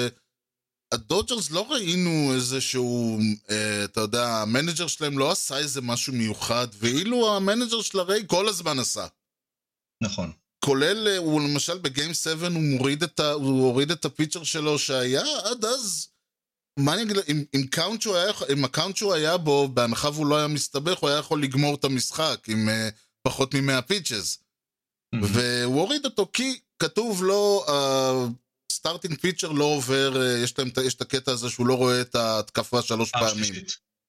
הדודג'רס 0.93 1.51
לא 1.51 1.71
ראינו 1.71 2.33
איזשהו, 2.33 3.19
אה, 3.49 3.83
אתה 3.83 4.01
יודע, 4.01 4.27
ה 4.27 4.35
manager 4.35 4.87
שלהם 4.87 5.17
לא 5.17 5.31
עשה 5.31 5.57
איזה 5.57 5.81
משהו 5.81 6.13
מיוחד, 6.13 6.67
ואילו 6.73 7.35
ה 7.35 7.41
manager 7.41 7.81
של 7.81 7.99
הרייז 7.99 8.23
כל 8.27 8.47
הזמן 8.47 8.79
עשה. 8.79 9.07
נכון. 10.03 10.31
כולל, 10.65 11.07
אה, 11.07 11.17
הוא 11.17 11.41
למשל 11.41 11.77
ב 11.77 11.84
game 11.84 12.13
7 12.13 12.47
הוא 12.47 12.61
מוריד 12.61 13.03
את, 13.03 13.19
ה, 13.19 13.31
הוא 13.31 13.65
הוריד 13.65 13.91
את 13.91 14.05
ה 14.05 14.10
pitcher 14.10 14.43
שלו 14.43 14.79
שהיה 14.79 15.23
עד 15.43 15.65
אז, 15.65 16.07
מה 16.79 16.93
אני 16.93 17.01
אגיד, 17.01 17.17
עם, 17.27 17.43
עם, 17.53 17.67
count 17.67 18.01
שהוא 18.01 18.15
היה, 18.15 18.31
עם 18.49 18.65
ה 18.65 18.71
count 18.71 18.97
שהוא 18.97 19.13
היה 19.13 19.37
בו, 19.37 19.67
בהנחה 19.67 20.09
והוא 20.09 20.25
לא 20.25 20.37
היה 20.37 20.47
מסתבך, 20.47 20.97
הוא 20.97 21.09
היה 21.09 21.19
יכול 21.19 21.43
לגמור 21.43 21.75
את 21.75 21.83
המשחק 21.83 22.45
עם 22.47 22.69
uh, 22.69 22.71
פחות 23.23 23.53
מ-100 23.53 23.81
pitches. 23.81 24.37
Mm-hmm. 24.37 25.19
והוא 25.21 25.81
הוריד 25.81 26.05
אותו 26.05 26.29
כי 26.33 26.59
כתוב 26.79 27.23
לו, 27.23 27.65
uh, 27.67 28.71
starting 28.71 29.19
pitcher 29.19 29.51
לא 29.51 29.63
עובר, 29.63 30.21
אה, 30.21 30.43
יש, 30.43 30.59
להם, 30.59 30.69
יש 30.85 30.93
את 30.93 31.01
הקטע 31.01 31.31
הזה 31.31 31.49
שהוא 31.49 31.67
לא 31.67 31.73
רואה 31.73 32.01
את 32.01 32.15
ההתקפה 32.15 32.81
שלוש 32.81 33.11
פעמים. 33.11 33.53
כן. 33.53 33.61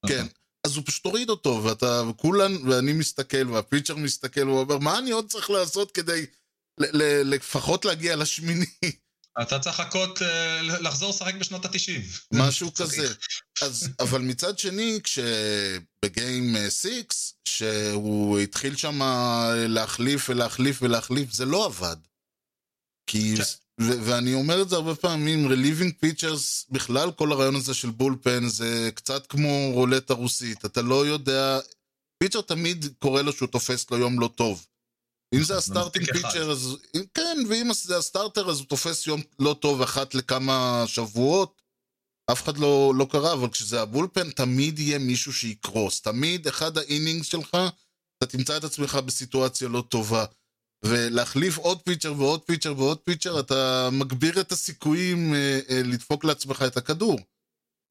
אוקיי. 0.03 0.29
אז 0.67 0.77
הוא 0.77 0.85
פשוט 0.87 1.05
הוריד 1.05 1.31
אותו, 1.31 1.65
ואתה, 1.65 2.03
וכולן, 2.11 2.69
ואני 2.69 2.93
מסתכל, 2.93 3.51
וה 3.51 3.61
pitcher 3.61 3.97
מסתכל, 3.97 4.49
והוא 4.49 4.61
אומר, 4.61 4.79
מה 4.79 4.99
אני 4.99 5.11
עוד 5.11 5.29
צריך 5.29 5.51
לעשות 5.51 5.93
כדי 5.93 6.27
לפחות 7.25 7.85
להגיע 7.85 8.17
לשמיני? 8.17 8.67
אתה 9.43 9.59
צריך 9.59 9.81
לחכות, 9.81 10.23
אה, 10.23 10.63
לחזור 10.63 11.11
לשחק 11.11 11.35
בשנות 11.35 11.65
התשעים. 11.65 12.03
משהו 12.33 12.75
כזה. 12.75 13.15
אז, 13.63 13.89
אבל 14.01 14.21
מצד 14.21 14.59
שני, 14.59 14.99
כשבגיים 15.03 16.57
6, 16.71 16.87
אה, 16.87 17.01
שהוא 17.49 18.39
התחיל 18.39 18.77
שם 18.77 19.01
להחליף 19.69 20.31
ולהחליף 20.31 20.83
ולהחליף, 20.83 21.33
זה 21.33 21.45
לא 21.45 21.67
עבד. 21.67 21.97
כי, 23.07 23.35
כן. 23.37 23.43
ו- 23.81 24.05
ואני 24.05 24.35
אומר 24.35 24.63
את 24.63 24.69
זה 24.69 24.77
הרבה 24.77 24.95
פעמים, 24.95 25.53
relieving 25.53 26.05
pitchers, 26.05 26.67
בכלל 26.71 27.13
כל 27.13 27.33
הרעיון 27.33 27.57
הזה 27.57 27.75
של 27.75 27.91
בולפן 27.91 28.49
זה 28.49 28.91
קצת 28.95 29.27
כמו 29.27 29.71
רולטה 29.73 30.15
רוסית, 30.15 30.65
אתה 30.65 30.83
לא 30.83 31.07
יודע, 31.07 31.59
פיצ'ר 32.19 32.41
תמיד 32.41 32.87
קורה 32.99 33.23
לו 33.23 33.33
שהוא 33.33 33.49
תופס 33.49 33.91
לו 33.91 33.99
יום 33.99 34.21
לא 34.21 34.31
טוב. 34.35 34.67
אם 35.35 35.43
זה 35.43 35.57
ה 35.57 35.63
starting 35.63 36.13
pitcher, 36.13 36.51
אז 36.51 36.77
כן, 37.15 37.39
ואם 37.49 37.71
זה 37.73 37.99
ה 37.99 38.05
starter 38.05 38.51
אז 38.51 38.59
הוא 38.59 38.67
תופס 38.67 39.07
יום 39.07 39.23
לא 39.39 39.57
טוב 39.61 39.83
אחת 39.83 40.15
לכמה 40.15 40.85
שבועות, 40.87 41.63
אף 42.33 42.45
אחד 42.45 42.59
לא, 42.59 42.93
לא 42.97 43.07
קרה, 43.11 43.33
אבל 43.33 43.49
כשזה 43.49 43.83
ה 43.83 43.89
bullpen 43.89 44.31
תמיד 44.31 44.79
יהיה 44.79 44.99
מישהו 44.99 45.33
שיקרוס, 45.33 46.01
תמיד 46.01 46.47
אחד 46.47 46.79
ה 46.79 46.85
innings 46.85 47.27
שלך, 47.27 47.57
אתה 48.19 48.27
תמצא 48.27 48.57
את 48.57 48.65
עצמך 48.65 48.95
בסיטואציה 48.95 49.69
לא 49.69 49.85
טובה. 49.89 50.25
ולהחליף 50.85 51.59
עוד 51.59 51.83
pitcher 51.83 52.15
ועוד 52.19 52.43
pitcher 52.43 52.75
ועוד 52.79 52.99
pitcher, 52.99 53.41
אתה 53.41 53.89
מגביר 53.93 54.41
את 54.41 54.53
הסיכויים 54.53 55.35
אה, 55.35 55.61
אה, 55.71 55.83
לדפוק 55.83 56.25
לעצמך 56.25 56.65
את 56.67 56.77
הכדור. 56.77 57.21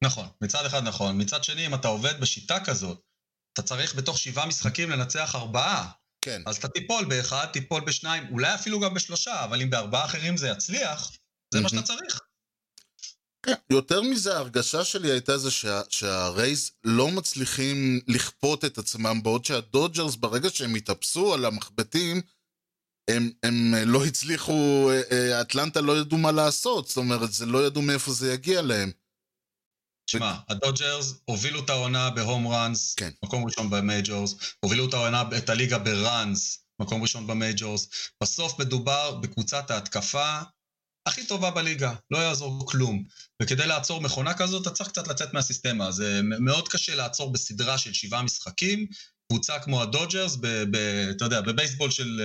נכון, 0.04 0.28
מצד 0.42 0.66
אחד 0.66 0.84
נכון. 0.84 1.22
מצד 1.22 1.44
שני, 1.44 1.68
אם 1.68 1.74
אתה 1.74 1.88
עובד 1.88 2.20
בשיטה 2.20 2.66
כזאת, 2.66 3.02
אתה 3.54 3.62
צריך 3.62 3.96
בתוך 3.96 4.18
שבעה 4.18 4.46
משחקים 4.46 4.90
לנצח 4.90 5.36
ארבעה. 5.36 5.92
כן. 6.26 6.42
אז 6.46 6.58
אתה 6.58 6.68
תיפול 6.68 7.06
באחד, 7.06 7.46
תיפול 7.54 7.82
בשניים, 7.86 8.24
אולי 8.32 8.56
אפילו 8.56 8.80
גם 8.80 8.94
בשלושה, 8.94 9.44
אבל 9.44 9.62
אם 9.62 9.70
בארבעה 9.70 10.06
אחרים 10.06 10.38
זה 10.38 10.48
יצליח, 10.48 11.12
זה 11.54 11.62
מה 11.62 11.70
שאתה 11.70 11.82
צריך. 11.82 12.22
כן. 13.46 13.54
יותר 13.70 14.02
מזה, 14.02 14.36
ההרגשה 14.36 14.84
שלי 14.84 15.12
הייתה 15.12 15.38
זה 15.38 15.52
שה, 15.52 15.82
שהרייז 15.90 16.72
לא 16.84 17.12
מצליחים 17.12 18.00
לכפות 18.08 18.66
את 18.66 18.78
עצמם, 18.78 19.24
בעוד 19.24 19.46
שהדודג'רס, 19.46 20.16
ברגע 20.16 20.50
שהם 20.50 20.76
התאפסו 20.76 21.34
על 21.34 21.46
המחבטים, 21.46 22.22
הם, 23.10 23.32
הם 23.44 23.74
אה, 23.76 23.86
לא 23.86 24.06
הצליחו, 24.06 24.90
אה, 24.92 25.02
אה, 25.12 25.42
אטלנטה 25.42 25.82
לא 25.82 26.00
ידעו 26.00 26.18
מה 26.18 26.32
לעשות, 26.32 26.88
זאת 26.88 26.98
אומרת, 26.98 27.34
זה 27.34 27.46
לא 27.46 27.68
ידעו 27.68 27.82
מאיפה 27.82 28.12
זה 28.12 28.34
יגיע 28.34 28.62
להם. 28.62 28.92
שמע, 30.08 30.34
הדודג'רס 30.50 31.14
הובילו 31.26 31.60
את 31.64 31.70
העונה 31.70 32.10
ב 32.10 32.17
home 32.17 32.48
runs, 32.48 32.94
כן. 32.94 33.10
מקום 33.24 33.46
ראשון 33.46 33.70
ב 33.70 33.78
Majors, 33.78 34.36
הובילו 34.60 34.90
את 34.90 34.94
העונה, 34.94 35.24
את 35.38 35.50
הליגה 35.50 35.78
ב 35.78 35.92
runs, 35.92 36.66
מקום 36.82 37.02
ראשון 37.02 37.28
ב 37.28 37.35
Majors. 37.35 37.88
בסוף 38.24 38.60
מדובר 38.60 39.16
בקבוצת 39.16 39.72
ההתקפה 39.72 40.40
הכי 41.08 41.26
טובה 41.26 41.52
בליגה, 41.52 41.94
לא 42.12 42.18
יעזור 42.18 42.66
כלום. 42.68 43.04
וכדי 43.42 43.68
לעצור 43.68 44.02
מכונה 44.02 44.34
כזאת, 44.34 44.62
אתה 44.62 44.72
צריך 44.72 44.90
קצת 44.90 45.08
לצאת 45.08 45.34
מהסיסטמה. 45.34 45.92
זה 45.92 46.22
מאוד 46.40 46.68
קשה 46.68 46.96
לעצור 46.96 47.32
בסדרה 47.32 47.78
של 47.78 47.94
שבעה 47.94 48.22
משחקים, 48.22 48.88
קבוצה 49.32 49.60
כמו 49.60 49.82
הדודג'רס, 49.82 50.36
ב, 50.36 50.48
ב, 50.48 50.76
אתה 51.16 51.26
יודע, 51.26 51.42
בבייסבול 51.42 51.92
של... 51.92 52.22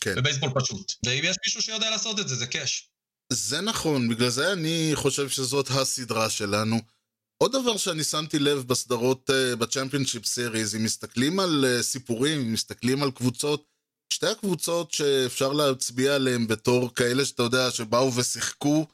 כן. 0.00 0.14
בבייסבול 0.16 0.50
פשוט. 0.54 0.92
ואם 1.06 1.20
יש 1.24 1.36
מישהו 1.46 1.62
שיודע 1.62 1.90
לעשות 1.90 2.20
את 2.20 2.28
זה, 2.28 2.36
זה 2.36 2.46
קאש. 2.46 2.88
זה 3.32 3.60
נכון, 3.60 4.08
בגלל 4.08 4.28
זה 4.28 4.52
אני 4.52 4.90
חושב 4.94 5.28
שזאת 5.28 5.70
הסדרה 5.70 6.30
שלנו. 6.30 6.95
עוד 7.38 7.52
דבר 7.52 7.76
שאני 7.76 8.04
שמתי 8.04 8.38
לב 8.38 8.58
בסדרות 8.58 9.30
uh, 9.30 9.56
בצ'מפיונשיפ 9.56 10.26
סיריז, 10.26 10.74
אם 10.76 10.84
מסתכלים 10.84 11.40
על 11.40 11.64
uh, 11.64 11.82
סיפורים, 11.82 12.40
אם 12.40 12.52
מסתכלים 12.52 13.02
על 13.02 13.10
קבוצות, 13.10 13.64
שתי 14.12 14.26
הקבוצות 14.26 14.92
שאפשר 14.92 15.52
להצביע 15.52 16.14
עליהן 16.14 16.46
בתור 16.46 16.94
כאלה 16.94 17.24
שאתה 17.24 17.42
יודע 17.42 17.70
שבאו 17.70 18.14
ושיחקו, 18.14 18.86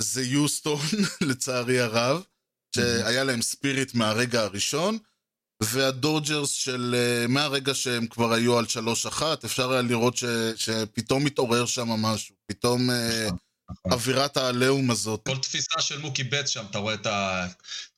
זה 0.00 0.22
יוסטון, 0.22 0.80
לצערי 1.28 1.80
הרב, 1.80 2.22
שהיה 2.76 3.24
להם 3.24 3.42
ספיריט 3.42 3.94
מהרגע 3.94 4.42
הראשון, 4.42 4.98
והדודג'רס 5.62 6.50
של 6.50 6.94
uh, 6.94 7.28
מהרגע 7.28 7.74
שהם 7.74 8.06
כבר 8.06 8.32
היו 8.32 8.58
על 8.58 8.64
3-1, 9.08 9.22
אפשר 9.44 9.72
היה 9.72 9.82
לראות 9.82 10.16
ש, 10.16 10.24
שפתאום 10.56 11.26
התעורר 11.26 11.66
שם 11.66 11.88
משהו, 11.88 12.34
פתאום... 12.46 12.90
נכון. 13.86 13.98
אווירת 13.98 14.36
העליהום 14.36 14.90
הזאת. 14.90 15.20
כל 15.26 15.38
תפיסה 15.38 15.80
של 15.80 15.98
מוקי 15.98 16.24
בץ 16.24 16.48
שם, 16.48 16.64
אתה 16.70 16.78
רואה 16.78 16.94
את, 16.94 17.06
ה... 17.06 17.46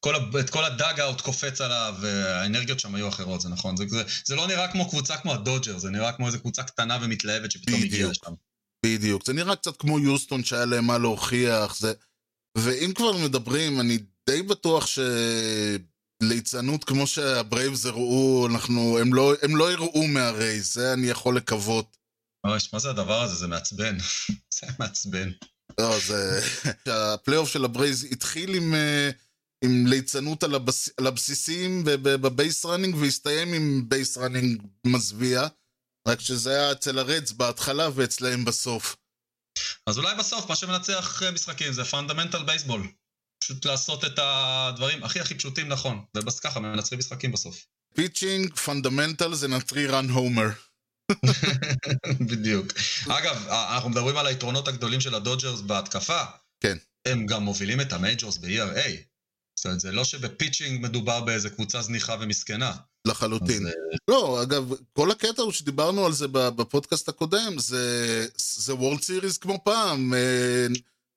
כל, 0.00 0.14
ה... 0.14 0.40
את 0.40 0.50
כל 0.50 0.64
ה 0.64 0.72
dugout 0.72 1.20
קופץ 1.20 1.60
עליו, 1.60 1.94
והאנרגיות 2.00 2.80
שם 2.80 2.94
היו 2.94 3.08
אחרות, 3.08 3.40
זה 3.40 3.48
נכון. 3.48 3.76
זה, 3.76 3.84
זה, 3.88 4.02
זה 4.24 4.34
לא 4.34 4.46
נראה 4.46 4.72
כמו 4.72 4.88
קבוצה 4.88 5.16
כמו 5.16 5.32
הדודג'ר, 5.32 5.78
זה 5.78 5.90
נראה 5.90 6.12
כמו 6.12 6.26
איזו 6.26 6.40
קבוצה 6.40 6.62
קטנה 6.62 6.98
ומתלהבת 7.02 7.50
שפתאום 7.50 7.76
בדיוק. 7.76 7.92
הגיעה 7.92 8.10
לשם. 8.10 8.32
בדיוק. 8.86 9.26
זה 9.26 9.32
נראה 9.32 9.56
קצת 9.56 9.76
כמו 9.76 9.98
יוסטון 9.98 10.44
שהיה 10.44 10.64
להם 10.64 10.84
מה 10.84 10.98
להוכיח. 10.98 11.76
זה... 11.78 11.92
ואם 12.58 12.92
כבר 12.94 13.12
מדברים, 13.12 13.80
אני 13.80 13.98
די 14.26 14.42
בטוח 14.42 14.86
שליצנות 16.22 16.84
כמו 16.84 17.06
שהברייבס 17.06 17.86
הראו, 17.86 18.46
אנחנו, 18.50 18.98
הם 18.98 19.14
לא, 19.14 19.34
הם 19.42 19.56
לא 19.56 19.72
יראו 19.72 20.06
מהרייז, 20.06 20.74
זה 20.74 20.92
אני 20.92 21.06
יכול 21.06 21.36
לקוות. 21.36 21.96
ממש, 22.46 22.72
מה 22.72 22.78
זה 22.78 22.90
הדבר 22.90 23.22
הזה? 23.22 23.34
זה 23.34 23.46
מעצבן. 23.46 23.96
זה 24.60 24.66
מעצבן. 24.78 25.30
לא, 25.80 25.98
זה... 25.98 26.40
הפלייאוף 26.86 27.48
של 27.48 27.64
הברייבס 27.64 28.04
התחיל 28.12 28.54
עם, 28.54 28.74
אה, 28.74 29.10
עם 29.64 29.86
ליצנות 29.86 30.42
על, 30.42 30.54
הבס... 30.54 30.88
על 30.98 31.06
הבסיסים 31.06 31.82
ב 31.84 32.00
base 32.00 32.64
running 32.64 32.94
והסתיים 32.94 33.52
עם 33.52 33.88
base 33.88 34.18
running 34.18 34.62
מזוויע, 34.86 35.46
רק 36.08 36.20
שזה 36.20 36.50
היה 36.50 36.72
אצל 36.72 36.98
הרדס 36.98 37.32
בהתחלה 37.32 37.88
ואצלהם 37.94 38.44
בסוף. 38.44 38.96
אז 39.86 39.98
אולי 39.98 40.14
בסוף 40.18 40.48
מה 40.48 40.56
שמנצח 40.56 41.22
אה, 41.22 41.30
משחקים 41.30 41.72
זה 41.72 41.84
fundamental 41.84 42.42
בייסבול. 42.42 42.88
פשוט 43.42 43.64
לעשות 43.64 44.04
את 44.04 44.18
הדברים 44.18 45.04
הכי 45.04 45.20
הכי 45.20 45.34
פשוטים 45.34 45.68
נכון. 45.68 46.04
ובס 46.16 46.40
ככה 46.40 46.60
מנצחים 46.60 46.98
משחקים 46.98 47.32
בסוף. 47.32 47.66
pitching, 47.94 48.54
fundamentals 48.54 49.34
and 49.34 49.48
three 49.48 49.86
run 49.86 50.08
homer. 50.08 50.48
בדיוק. 52.30 52.72
אגב, 53.08 53.46
אנחנו 53.48 53.90
מדברים 53.90 54.16
על 54.16 54.26
היתרונות 54.26 54.68
הגדולים 54.68 55.00
של 55.00 55.14
הדודג'רס 55.14 55.60
בהתקפה. 55.60 56.22
כן. 56.60 56.76
הם 57.04 57.26
גם 57.26 57.42
מובילים 57.42 57.80
את 57.80 57.92
ה 57.92 57.99
majors 57.99 58.38
ב-ERA. 58.38 58.90
זאת 59.58 59.66
אומרת, 59.66 59.80
זה 59.80 59.92
לא 59.92 60.04
שב 60.04 60.26
pitching 60.26 60.82
מדובר 60.82 61.20
באיזה 61.20 61.50
קבוצה 61.50 61.82
זניחה 61.82 62.16
ומסכנה. 62.20 62.72
לחלוטין. 63.06 63.66
אז, 63.66 63.72
לא, 64.10 64.42
אגב, 64.42 64.72
כל 64.92 65.10
הקטע 65.10 65.42
הוא 65.42 65.52
שדיברנו 65.52 66.06
על 66.06 66.12
זה 66.12 66.28
בפודקאסט 66.28 67.08
הקודם, 67.08 67.58
זה, 67.58 68.26
זה 68.36 68.74
World 68.74 69.02
Series 69.02 69.38
כמו 69.38 69.64
פעם, 69.64 70.14
אה, 70.14 70.66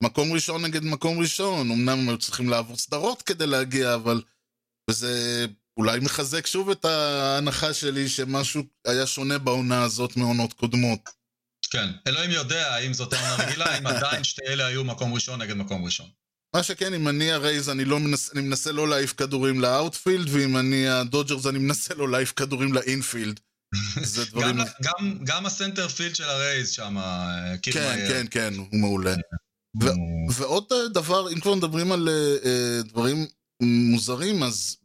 מקום 0.03 0.33
ראשון 0.33 0.65
נגד 0.65 0.83
מקום 0.83 1.19
ראשון, 1.19 1.71
אמנם 1.71 1.89
הם 1.89 2.09
היו 2.09 2.17
צריכים 2.17 2.49
לעבור 2.49 2.77
סדרות 2.77 3.21
כדי 3.21 3.47
להגיע, 3.47 3.95
אבל... 3.95 4.21
וזה 4.89 5.45
אולי 5.77 5.99
מחזק 5.99 6.47
שוב 6.47 6.69
את 6.69 6.85
ההנחה 6.85 7.73
שלי 7.73 8.09
שמשהו 8.09 8.63
היה 8.87 9.07
שונה 9.07 9.37
בעונה 9.37 9.83
הזאת 9.83 10.17
מעונות 10.17 10.53
קודמות. 10.53 10.99
כן, 11.71 11.89
אלוהים 12.07 12.31
יודע 12.31 12.73
האם 12.73 12.93
זאת 12.93 13.13
העונה 13.13 13.43
רגילה, 13.43 13.77
אם 13.77 13.87
עדיין 13.97 14.23
שתי 14.23 14.41
אלה 14.47 14.65
היו 14.65 14.83
מקום 14.83 15.13
ראשון 15.13 15.41
נגד 15.41 15.53
מקום 15.53 15.85
ראשון. 15.85 16.09
מה 16.55 16.63
שכן, 16.63 16.93
אם 16.93 17.07
אני 17.07 17.31
הרייז, 17.31 17.69
אני, 17.69 17.85
לא 17.85 17.99
מנס, 17.99 18.31
אני 18.33 18.41
מנסה 18.41 18.71
לא 18.71 18.87
להעיף 18.87 19.13
כדורים 19.17 19.61
ל 19.61 19.68
outfield, 19.68 20.27
ואם 20.29 20.57
אני 20.57 20.89
הדודג'רס, 20.89 21.45
אני 21.45 21.59
מנסה 21.59 21.93
לא 21.93 22.09
להעיף 22.09 22.33
כדורים 22.35 22.73
ל 22.73 22.81
infield. 22.81 23.39
זה 24.03 24.25
דברים... 24.25 24.57
גם, 24.57 24.65
גם, 24.81 25.17
גם 25.23 25.45
ה 25.45 25.51
center 25.51 25.87
field 25.87 26.15
של 26.15 26.23
הרייז 26.23 26.71
שם. 26.71 26.97
כן, 27.61 27.71
כן, 28.07 28.25
כן, 28.31 28.53
הוא 28.57 28.67
מעולה. 28.79 29.13
ו- 29.83 29.89
הוא- 29.89 30.31
ועוד 30.33 30.65
אה, 30.71 30.87
דבר, 30.93 31.31
אם 31.33 31.39
כבר 31.39 31.55
מדברים 31.55 31.91
על 31.91 32.09
אה, 32.09 32.81
דברים 32.83 33.27
מוזרים, 33.61 34.43
אז 34.43 34.77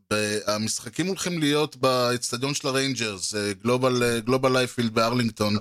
המשחקים 0.47 1.07
הולכים 1.07 1.39
להיות 1.39 1.77
באצטדיון 1.77 2.55
של 2.55 2.69
הריינג'רס, 2.69 3.35
אה, 3.35 3.53
Globe 3.53 4.03
אה, 4.03 4.21
Globe 4.21 4.53
Life 4.53 4.71
Field 4.71 4.95
בארלינגטון. 4.95 5.57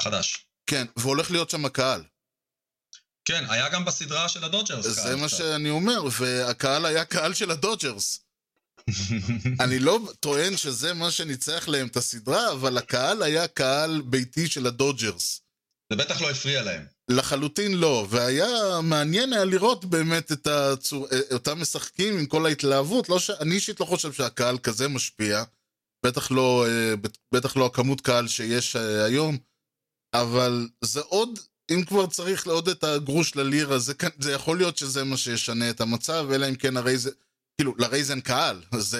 חדש. 0.00 0.46
כן, 0.66 0.86
והולך 0.96 1.30
להיות 1.30 1.50
שם 1.50 1.64
הקהל. 1.64 2.04
כן, 3.24 3.44
היה 3.48 3.68
גם 3.68 3.84
בסדרה 3.84 4.28
של 4.28 4.44
הדודג'רס. 4.44 4.86
זה 4.86 5.16
מה 5.16 5.26
קצת. 5.26 5.36
שאני 5.36 5.70
אומר, 5.70 6.02
והקהל 6.20 6.86
היה 6.86 7.04
קהל 7.04 7.34
של 7.34 7.50
הדודג'רס. 7.50 8.24
אני 9.64 9.78
לא 9.78 10.00
טוען 10.20 10.56
שזה 10.56 10.94
מה 10.94 11.10
שניצח 11.10 11.68
להם 11.68 11.86
את 11.86 11.96
הסדרה, 11.96 12.52
אבל 12.52 12.78
הקהל 12.78 13.22
היה 13.22 13.48
קהל 13.48 14.00
ביתי 14.00 14.48
של 14.48 14.66
הדודג'רס. 14.66 15.40
זה 15.92 15.96
בטח 15.96 16.20
לא 16.20 16.30
הפריע 16.30 16.62
להם. 16.62 16.86
לחלוטין 17.12 17.74
לא, 17.74 18.06
והיה 18.10 18.80
מעניין 18.82 19.32
היה 19.32 19.44
לראות 19.44 19.84
באמת 19.84 20.32
את 20.32 20.46
הצור... 20.46 21.06
אותם 21.32 21.60
משחקים 21.60 22.18
עם 22.18 22.26
כל 22.26 22.46
ההתלהבות, 22.46 23.08
לא 23.08 23.18
ש... 23.18 23.30
אני 23.30 23.54
אישית 23.54 23.80
לא 23.80 23.84
חושב 23.84 24.12
שהקהל 24.12 24.58
כזה 24.58 24.88
משפיע, 24.88 25.42
בטח 26.06 26.30
לא, 26.30 26.66
אה, 26.68 26.94
בטח 27.34 27.56
לא 27.56 27.66
הכמות 27.66 28.00
קהל 28.00 28.28
שיש 28.28 28.76
אה, 28.76 29.04
היום, 29.04 29.38
אבל 30.14 30.68
זה 30.84 31.00
עוד, 31.00 31.38
אם 31.70 31.84
כבר 31.84 32.06
צריך 32.06 32.46
לעוד 32.46 32.68
את 32.68 32.84
הגרוש 32.84 33.36
ללירה, 33.36 33.78
זה, 33.78 33.92
זה 34.18 34.32
יכול 34.32 34.58
להיות 34.58 34.78
שזה 34.78 35.04
מה 35.04 35.16
שישנה 35.16 35.70
את 35.70 35.80
המצב, 35.80 36.26
אלא 36.34 36.48
אם 36.48 36.54
כן 36.54 36.76
הרי 36.76 36.98
זה, 36.98 37.10
כאילו, 37.58 37.74
לרי 37.78 38.04
זה 38.04 38.12
אין 38.12 38.20
קהל, 38.20 38.62
אז 38.72 38.96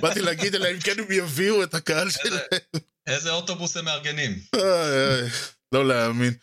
באתי 0.00 0.20
להגיד, 0.20 0.54
אלא 0.54 0.68
אם 0.70 0.80
כן 0.80 0.98
הם 0.98 1.12
יביאו 1.12 1.62
את 1.62 1.74
הקהל 1.74 2.10
שלהם. 2.10 2.60
איזה 3.06 3.30
אוטובוס 3.30 3.76
הם 3.76 3.84
מארגנים. 3.84 4.38
לא 5.72 5.88
להאמין. 5.88 6.34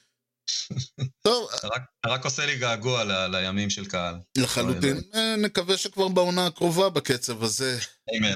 טוב, 1.23 1.49
אתה 1.55 1.67
רק, 1.67 1.81
אתה 1.99 2.09
רק 2.09 2.25
עושה 2.25 2.45
לי 2.45 2.55
געגוע 2.57 3.03
ל, 3.03 3.35
לימים 3.35 3.69
של 3.69 3.85
קהל. 3.85 4.15
לחלוטין. 4.37 5.01
אה, 5.15 5.35
נקווה 5.35 5.77
שכבר 5.77 6.07
בעונה 6.07 6.45
הקרובה 6.45 6.89
בקצב 6.89 7.43
הזה. 7.43 7.79
אמן. 8.17 8.33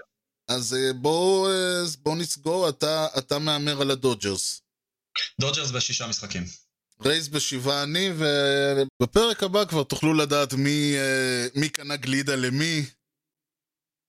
אז 0.47 0.73
אה, 0.73 0.93
בואו 0.93 1.49
אה, 1.49 1.81
אז 1.81 1.95
בואו 1.95 2.15
נסגור, 2.15 2.69
אתה, 2.69 3.07
אתה 3.17 3.39
מהמר 3.39 3.81
על 3.81 3.91
הדודג'רס. 3.91 4.61
דודג'רס 5.41 5.71
בשישה 5.71 6.07
משחקים. 6.07 6.43
רייז 7.05 7.29
בשבעה 7.29 7.83
אני, 7.83 8.09
ובפרק 8.17 9.43
הבא 9.43 9.65
כבר 9.65 9.83
תוכלו 9.83 10.13
לדעת 10.13 10.53
מי, 10.53 10.95
מי 11.55 11.69
קנה 11.69 11.95
גלידה 11.95 12.35
למי. 12.35 12.85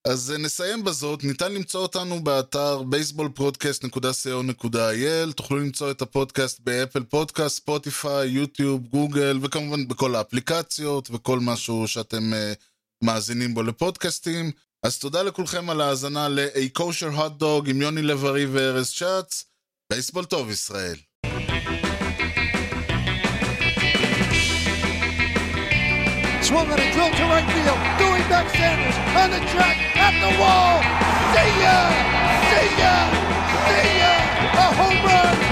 אז 0.05 0.31
אה, 0.31 0.39
נסיים 0.39 0.85
בזאת, 0.85 1.25
ניתן 1.25 1.53
למצוא 1.53 1.81
אותנו 1.81 2.25
באתר 2.25 2.81
baseballpodcast.co.il, 2.81 5.33
תוכלו 5.37 5.59
למצוא 5.59 5.91
את 5.91 6.03
הפודקאסט 6.03 6.61
באפל 6.61 7.05
פודקאסט, 7.05 7.57
ספוטיפיי, 7.57 8.29
יוטיוב, 8.29 8.87
גוגל, 8.87 9.39
וכמובן 9.43 9.89
בכל 9.89 10.15
האפליקציות 10.15 11.09
וכל 11.13 11.41
משהו 11.41 11.89
שאתם 11.89 12.33
uh, 12.33 12.37
מאזינים 13.05 13.55
בו 13.55 13.63
לפודקאסטים. 13.63 14.51
אז 14.83 14.99
תודה 14.99 15.23
לכולכם 15.23 15.71
על 15.71 15.81
ההאזנה 15.81 16.29
ל-A 16.29 16.79
kosher 16.79 17.17
hot 17.19 17.43
dog 17.43 17.71
עם 17.71 17.83
יוני 17.83 18.03
לב-ארי 18.03 18.47
וארז 18.47 18.89
שץ. 18.89 19.45
בייסבול 19.91 20.25
טוב 20.25 20.51
ישראל. 20.51 20.97
Swung 26.49 26.71
on 26.75 26.81
a 26.87 26.89
drill 26.93 27.13
to 27.19 27.25
right 27.33 27.49
field. 27.55 27.81
Doing 28.03 28.25
back 28.33 28.47
Sanders 28.59 28.97
on 29.21 29.29
the 29.31 29.41
track 29.53 29.82
at 30.03 30.15
the 30.19 30.33
wall. 30.41 30.83
See 31.33 31.53
ya! 31.63 31.79
See 32.51 32.71
ya! 32.83 32.95
See 33.67 33.91
ya! 34.03 34.13
A 34.63 34.67
home 34.79 35.01
run! 35.07 35.52